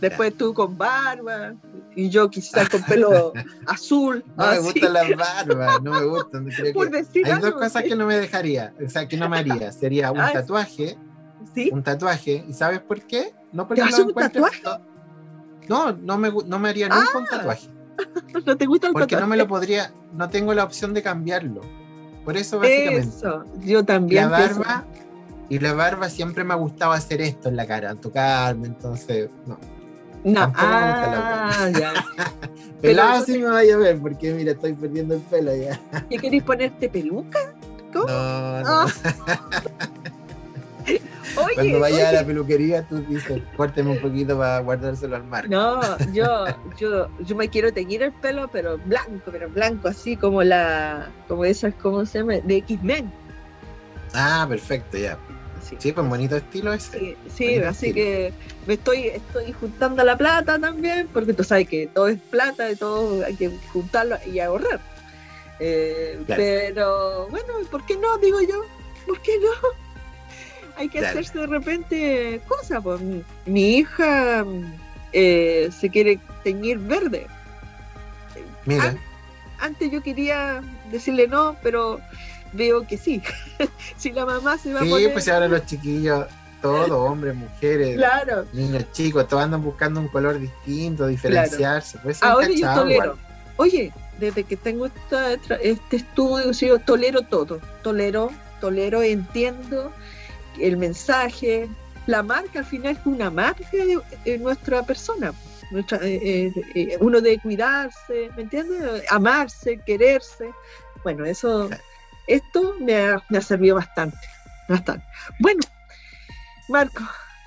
Después 0.00 0.34
tú 0.38 0.54
con 0.54 0.78
barba 0.78 1.52
y 1.94 2.08
yo 2.08 2.30
quizás 2.30 2.66
con 2.70 2.82
pelo 2.82 3.34
azul. 3.66 4.24
No 4.38 4.46
me 4.46 4.58
gustan 4.60 4.92
las 4.94 5.10
barbas, 5.14 5.82
no 5.82 5.90
me 5.92 6.06
gustan. 6.06 6.48
Hay 6.48 7.40
dos 7.42 7.52
cosas 7.52 7.82
que 7.82 7.94
no 7.94 8.06
me 8.06 8.16
dejaría, 8.16 8.72
o 8.82 8.88
sea, 8.88 9.06
que 9.06 9.18
no 9.18 9.28
me 9.28 9.36
haría. 9.36 9.70
Sería 9.70 10.10
un 10.12 10.18
ah, 10.18 10.32
tatuaje. 10.32 10.96
¿Sí? 11.54 11.68
Un 11.70 11.82
tatuaje. 11.82 12.42
¿Y 12.48 12.54
sabes 12.54 12.80
por 12.80 13.02
qué? 13.02 13.34
No 13.52 13.68
porque 13.68 13.82
¿Te 13.82 14.02
un 14.02 14.14
tatuaje? 14.14 14.62
No, 15.68 15.92
no 15.92 16.16
me, 16.16 16.32
no 16.46 16.58
me 16.58 16.70
haría 16.70 16.88
nunca 16.88 17.18
un 17.18 17.24
ah. 17.24 17.36
tatuaje. 17.36 17.68
¿No 18.46 18.56
te 18.56 18.66
gusta 18.66 18.88
el 18.88 18.92
Porque 18.92 19.16
no 19.16 19.26
me 19.26 19.36
lo 19.36 19.46
podría, 19.46 19.92
no 20.14 20.28
tengo 20.28 20.54
la 20.54 20.64
opción 20.64 20.94
de 20.94 21.02
cambiarlo. 21.02 21.60
Por 22.24 22.36
eso 22.36 22.58
básicamente. 22.58 23.00
Eso, 23.00 23.44
yo 23.60 23.84
también. 23.84 24.30
La 24.30 24.38
barba, 24.38 24.84
y 25.48 25.58
la 25.58 25.72
barba 25.74 26.08
siempre 26.08 26.44
me 26.44 26.54
ha 26.54 26.56
gustado 26.56 26.92
hacer 26.92 27.20
esto 27.20 27.48
en 27.48 27.56
la 27.56 27.66
cara, 27.66 27.94
tocarme, 27.94 28.68
entonces, 28.68 29.28
no. 29.46 29.58
No, 30.24 30.52
ah, 30.54 31.68
ya. 31.78 31.92
Pelado 32.80 33.24
sí 33.24 33.38
me 33.38 33.48
vaya 33.48 33.74
a 33.74 33.78
ver, 33.78 33.98
porque 34.00 34.32
mira, 34.32 34.52
estoy 34.52 34.72
perdiendo 34.72 35.14
el 35.14 35.20
pelo 35.22 35.54
ya. 35.54 35.80
¿Y 36.08 36.18
queréis 36.18 36.44
ponerte 36.44 36.88
peluca? 36.88 37.38
¿Cómo? 37.92 38.06
No, 38.06 38.60
no. 38.62 38.86
Cuando 41.54 41.80
vaya 41.80 42.08
a 42.08 42.12
la 42.12 42.26
peluquería, 42.26 42.82
tú 42.82 43.00
dices, 43.06 43.40
córteme 43.56 43.90
un 43.90 44.00
poquito 44.00 44.36
para 44.36 44.60
guardárselo 44.60 45.16
al 45.16 45.24
mar. 45.24 45.48
No, 45.48 45.80
yo, 46.12 46.44
yo, 46.78 47.08
yo 47.20 47.36
me 47.36 47.48
quiero 47.48 47.72
teñir 47.72 48.02
el 48.02 48.12
pelo, 48.12 48.48
pero 48.48 48.78
blanco, 48.78 49.30
pero 49.30 49.48
blanco, 49.48 49.88
así 49.88 50.16
como 50.16 50.42
la, 50.42 51.10
como 51.28 51.44
esas, 51.44 51.74
¿cómo 51.74 52.04
se 52.04 52.18
llama? 52.18 52.34
De 52.34 52.56
X-Men. 52.56 53.10
Ah, 54.14 54.46
perfecto, 54.48 54.98
ya. 54.98 55.18
Sí, 55.78 55.92
pues 55.92 56.08
bonito 56.08 56.36
estilo 56.36 56.72
ese. 56.72 57.16
Sí, 57.34 57.56
así 57.56 57.94
que 57.94 58.32
me 58.66 58.74
estoy, 58.74 59.06
estoy 59.06 59.52
juntando 59.52 60.04
la 60.04 60.18
plata 60.18 60.58
también, 60.58 61.08
porque 61.12 61.32
tú 61.32 61.44
sabes 61.44 61.68
que 61.68 61.86
todo 61.86 62.08
es 62.08 62.18
plata 62.30 62.70
y 62.70 62.76
todo 62.76 63.24
hay 63.24 63.34
que 63.36 63.50
juntarlo 63.72 64.16
y 64.26 64.40
ahorrar. 64.40 64.80
Eh, 65.60 66.20
pero 66.26 67.28
bueno, 67.28 67.54
¿por 67.70 67.86
qué 67.86 67.96
no? 67.96 68.18
Digo 68.18 68.40
yo, 68.40 68.62
¿por 69.06 69.20
qué 69.22 69.32
no? 69.40 69.68
Hay 70.76 70.88
que 70.88 71.00
hacerse 71.00 71.38
de 71.38 71.46
repente 71.46 72.40
cosas. 72.48 72.82
Pues. 72.82 73.00
Mi 73.46 73.78
hija 73.78 74.44
eh, 75.12 75.70
se 75.78 75.90
quiere 75.90 76.18
teñir 76.42 76.78
verde. 76.78 77.26
Mira. 78.64 78.94
antes 79.58 79.90
yo 79.90 80.02
quería 80.02 80.62
decirle 80.90 81.26
no, 81.26 81.56
pero 81.62 82.00
veo 82.52 82.86
que 82.86 82.96
sí. 82.96 83.22
si 83.96 84.12
la 84.12 84.24
mamá 84.24 84.56
se 84.58 84.72
va 84.72 84.80
a 84.80 84.84
poner... 84.84 85.08
Sí, 85.08 85.08
pues 85.12 85.28
ahora 85.28 85.48
los 85.48 85.66
chiquillos, 85.66 86.26
todos, 86.60 86.90
hombres, 86.90 87.34
mujeres, 87.34 88.00
niños 88.52 88.84
chicos, 88.92 89.26
todos 89.26 89.42
andan 89.42 89.62
buscando 89.62 90.00
un 90.00 90.08
color 90.08 90.38
distinto, 90.38 91.06
diferenciarse. 91.06 91.98
Pues 91.98 92.22
ahora 92.22 92.48
yo 92.48 92.72
tolero. 92.74 93.18
Oye, 93.56 93.92
desde 94.18 94.44
que 94.44 94.56
tengo 94.56 94.86
este 94.86 95.96
estudio, 95.96 96.52
yo 96.52 96.78
tolero 96.78 97.22
todo. 97.22 97.60
Tolero, 97.82 98.30
tolero, 98.60 99.02
entiendo 99.02 99.92
el 100.58 100.76
mensaje, 100.76 101.68
la 102.06 102.22
marca 102.22 102.60
al 102.60 102.64
final 102.64 102.92
es 102.92 103.06
una 103.06 103.30
marca 103.30 103.64
de, 104.24 104.38
nuestra 104.38 104.82
persona. 104.82 105.32
Nuestra, 105.70 105.98
eh, 106.02 106.20
eh, 106.22 106.52
eh, 106.74 106.96
uno 107.00 107.20
de 107.20 107.38
cuidarse, 107.38 108.30
¿me 108.36 108.42
entiendes? 108.42 109.02
Amarse, 109.10 109.78
quererse. 109.86 110.50
Bueno, 111.02 111.24
eso, 111.24 111.70
esto 112.26 112.76
me 112.80 112.96
ha, 112.96 113.22
me 113.30 113.38
ha 113.38 113.42
servido 113.42 113.76
bastante, 113.76 114.18
bastante. 114.68 115.04
Bueno, 115.38 115.60
Marco, 116.68 117.02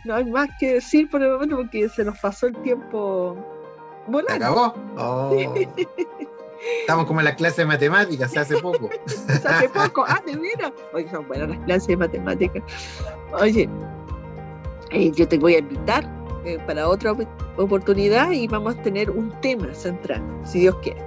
no 0.06 0.16
hay 0.16 0.26
más 0.26 0.50
que 0.60 0.76
decir 0.76 1.10
por 1.10 1.22
el 1.22 1.32
momento 1.32 1.58
porque 1.58 1.88
se 1.90 2.04
nos 2.04 2.18
pasó 2.20 2.48
el 2.48 2.56
tiempo 2.64 3.36
volando. 4.08 4.46
¿Acabó? 4.46 4.76
Oh. 4.98 5.38
Estamos 6.82 7.06
como 7.06 7.20
en 7.20 7.26
la 7.26 7.36
clase 7.36 7.62
de 7.62 7.68
matemáticas, 7.68 8.32
se 8.32 8.40
hace 8.40 8.58
poco. 8.58 8.90
se 9.06 9.48
hace 9.48 9.70
poco, 9.70 10.06
ah, 10.08 10.22
de 10.26 10.36
veras. 10.36 10.72
Oye, 10.94 11.10
son 11.10 11.28
buenas 11.28 11.50
las 11.50 11.60
clases 11.60 11.88
de 11.88 11.98
matemáticas. 11.98 12.64
Oye, 13.34 13.70
eh, 14.92 15.12
yo 15.16 15.28
te 15.28 15.38
voy 15.38 15.56
a 15.56 15.60
invitar 15.60 16.08
eh, 16.46 16.58
para 16.66 16.88
otra 16.88 17.16
oportunidad 17.58 18.32
y 18.32 18.48
vamos 18.48 18.76
a 18.76 18.82
tener 18.82 19.10
un 19.10 19.32
tema 19.42 19.74
central, 19.74 20.22
si 20.44 20.60
Dios 20.62 20.76
quiere. 20.82 21.02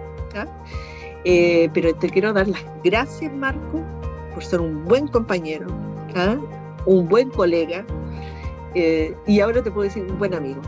Eh, 1.24 1.68
pero 1.74 1.94
te 1.94 2.08
quiero 2.10 2.32
dar 2.32 2.48
las 2.48 2.64
gracias, 2.84 3.32
Marco, 3.34 3.82
por 4.34 4.44
ser 4.44 4.60
un 4.60 4.84
buen 4.84 5.08
compañero, 5.08 5.66
un 6.86 7.08
buen 7.08 7.30
colega 7.30 7.84
y 8.74 9.40
ahora 9.40 9.62
te 9.62 9.70
puedo 9.70 9.84
decir 9.84 10.04
un 10.04 10.18
buen 10.18 10.34
amigo 10.34 10.60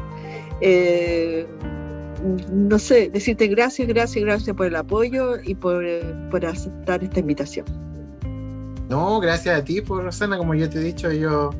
no 2.52 2.78
sé, 2.78 3.10
decirte 3.10 3.46
gracias, 3.48 3.88
gracias, 3.88 4.24
gracias 4.24 4.56
por 4.56 4.66
el 4.66 4.76
apoyo 4.76 5.36
y 5.42 5.54
por, 5.54 5.84
por 6.30 6.44
aceptar 6.44 7.02
esta 7.02 7.20
invitación. 7.20 7.66
No, 8.88 9.20
gracias 9.20 9.58
a 9.58 9.64
ti, 9.64 9.80
por 9.80 10.02
Rosana, 10.02 10.36
como 10.36 10.54
yo 10.54 10.68
te 10.68 10.78
he 10.78 10.82
dicho, 10.82 11.12
yo 11.12 11.50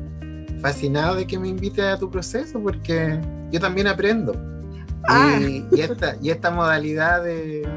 fascinado 0.61 1.15
de 1.15 1.25
que 1.25 1.39
me 1.39 1.47
invites 1.47 1.83
a 1.83 1.97
tu 1.97 2.09
proceso 2.09 2.61
porque 2.61 3.19
yo 3.51 3.59
también 3.59 3.87
aprendo. 3.87 4.33
Ah. 5.07 5.39
Y, 5.41 5.65
esta, 5.79 6.15
y 6.21 6.29
esta 6.29 6.51
modalidad 6.51 7.23
de, 7.23 7.67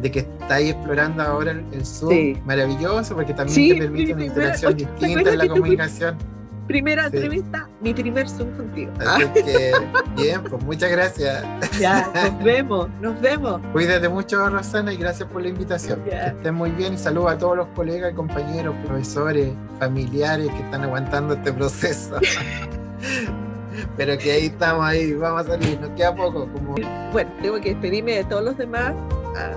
de 0.00 0.10
que 0.10 0.20
estáis 0.20 0.70
explorando 0.70 1.22
ahora 1.22 1.52
el, 1.52 1.86
Zoom, 1.86 2.44
maravilloso, 2.44 3.14
porque 3.14 3.32
también 3.32 3.74
te 3.76 3.82
permite 3.82 4.14
una 4.14 4.24
interacción 4.24 4.76
distinta 4.76 5.30
en 5.30 5.38
la 5.38 5.48
comunicación 5.48 6.16
primera 6.66 7.06
entrevista, 7.06 7.68
mi 7.80 7.92
primer 7.94 8.28
Zoom 8.28 8.50
contigo. 8.56 8.92
Así 9.00 9.42
que, 9.42 9.72
bien, 10.16 10.42
pues 10.42 10.62
muchas 10.62 10.90
gracias. 10.90 11.44
Ya, 11.78 12.10
nos 12.14 12.44
vemos, 12.44 12.88
nos 13.00 13.20
vemos. 13.20 13.60
Cuídate 13.72 14.08
mucho, 14.08 14.48
Rosana, 14.48 14.92
y 14.92 14.96
gracias 14.96 15.28
por 15.28 15.42
la 15.42 15.48
invitación. 15.48 16.02
Que 16.04 16.16
estés 16.16 16.52
muy 16.52 16.70
bien 16.70 16.94
y 16.94 16.98
saludos 16.98 17.32
a 17.32 17.38
todos 17.38 17.56
los 17.56 17.68
colegas, 17.68 18.14
compañeros, 18.14 18.74
profesores, 18.86 19.52
familiares 19.78 20.48
que 20.48 20.60
están 20.60 20.82
aguantando 20.82 21.34
este 21.34 21.52
proceso. 21.52 22.18
Pero 23.96 24.16
que 24.18 24.32
ahí 24.32 24.46
estamos, 24.46 24.84
ahí 24.84 25.12
vamos 25.14 25.42
a 25.42 25.52
salir, 25.52 25.80
nos 25.80 25.90
queda 25.90 26.14
poco. 26.14 26.48
Como... 26.52 26.74
Bueno, 27.12 27.30
tengo 27.40 27.60
que 27.60 27.70
despedirme 27.70 28.16
de 28.16 28.24
todos 28.24 28.44
los 28.44 28.56
demás. 28.56 28.92
Ah, 29.36 29.52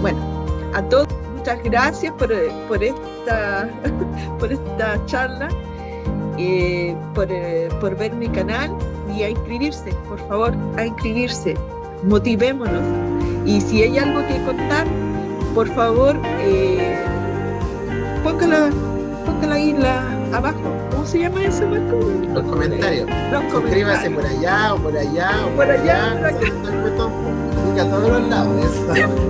bueno, 0.00 0.18
a 0.74 0.82
todos 0.88 1.06
muchas 1.36 1.62
gracias 1.62 2.12
por, 2.14 2.30
por, 2.68 2.82
esta, 2.82 3.68
por 4.38 4.50
esta 4.50 5.04
charla 5.06 5.48
eh, 6.38 6.94
por, 7.14 7.26
eh, 7.30 7.68
por, 7.80 7.96
ver 7.96 8.12
mi 8.14 8.28
canal 8.28 8.70
y 9.16 9.22
a 9.22 9.30
inscribirse, 9.30 9.92
por 10.08 10.18
favor, 10.28 10.54
a 10.76 10.86
inscribirse. 10.86 11.54
Motivémonos. 12.02 12.82
Y 13.46 13.60
si 13.60 13.82
hay 13.82 13.98
algo 13.98 14.20
que 14.26 14.42
contar, 14.44 14.86
por 15.54 15.68
favor, 15.68 16.16
eh, 16.40 16.96
póngala, 18.22 18.70
póngala 19.24 19.54
ahí 19.54 19.72
la, 19.72 20.02
abajo. 20.36 20.58
¿Cómo 20.90 21.06
se 21.06 21.20
llama 21.20 21.44
eso, 21.44 21.66
Marco? 21.66 21.98
Los 22.32 22.44
comentarios. 22.44 23.08
Los 23.30 23.52
Suscríbase 23.52 24.10
por 24.10 24.26
allá 24.26 24.74
o 24.74 24.78
por 24.78 24.96
allá 24.96 25.46
o 25.46 25.56
por, 25.56 25.70
allá. 25.70 26.12
allá 26.12 27.43
a 27.80 27.90
todos 27.90 28.08
los 28.08 28.28
lados, 28.28 28.56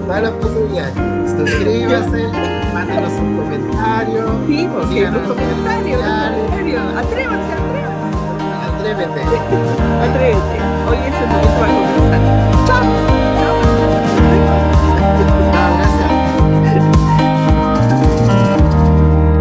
todas 0.07 0.23
las 0.23 0.33
posibilidades. 0.33 0.95
Suscríbase, 1.31 2.29
mándenos 2.75 3.13
un 3.13 3.37
comentario. 3.37 4.27
Sí, 4.47 4.69
pues, 4.73 4.89
sí, 4.89 5.03
un 5.03 5.15
comentario, 5.15 5.99
comentario. 5.99 6.81
Atrévete, 6.99 7.53
atrévete. 8.77 9.21
Atrévete. 9.21 9.21
atrévete. 10.03 10.57
Hoy 10.87 10.99
eso 11.09 11.25
no 11.27 11.37
es 11.41 11.47
algo 11.63 12.44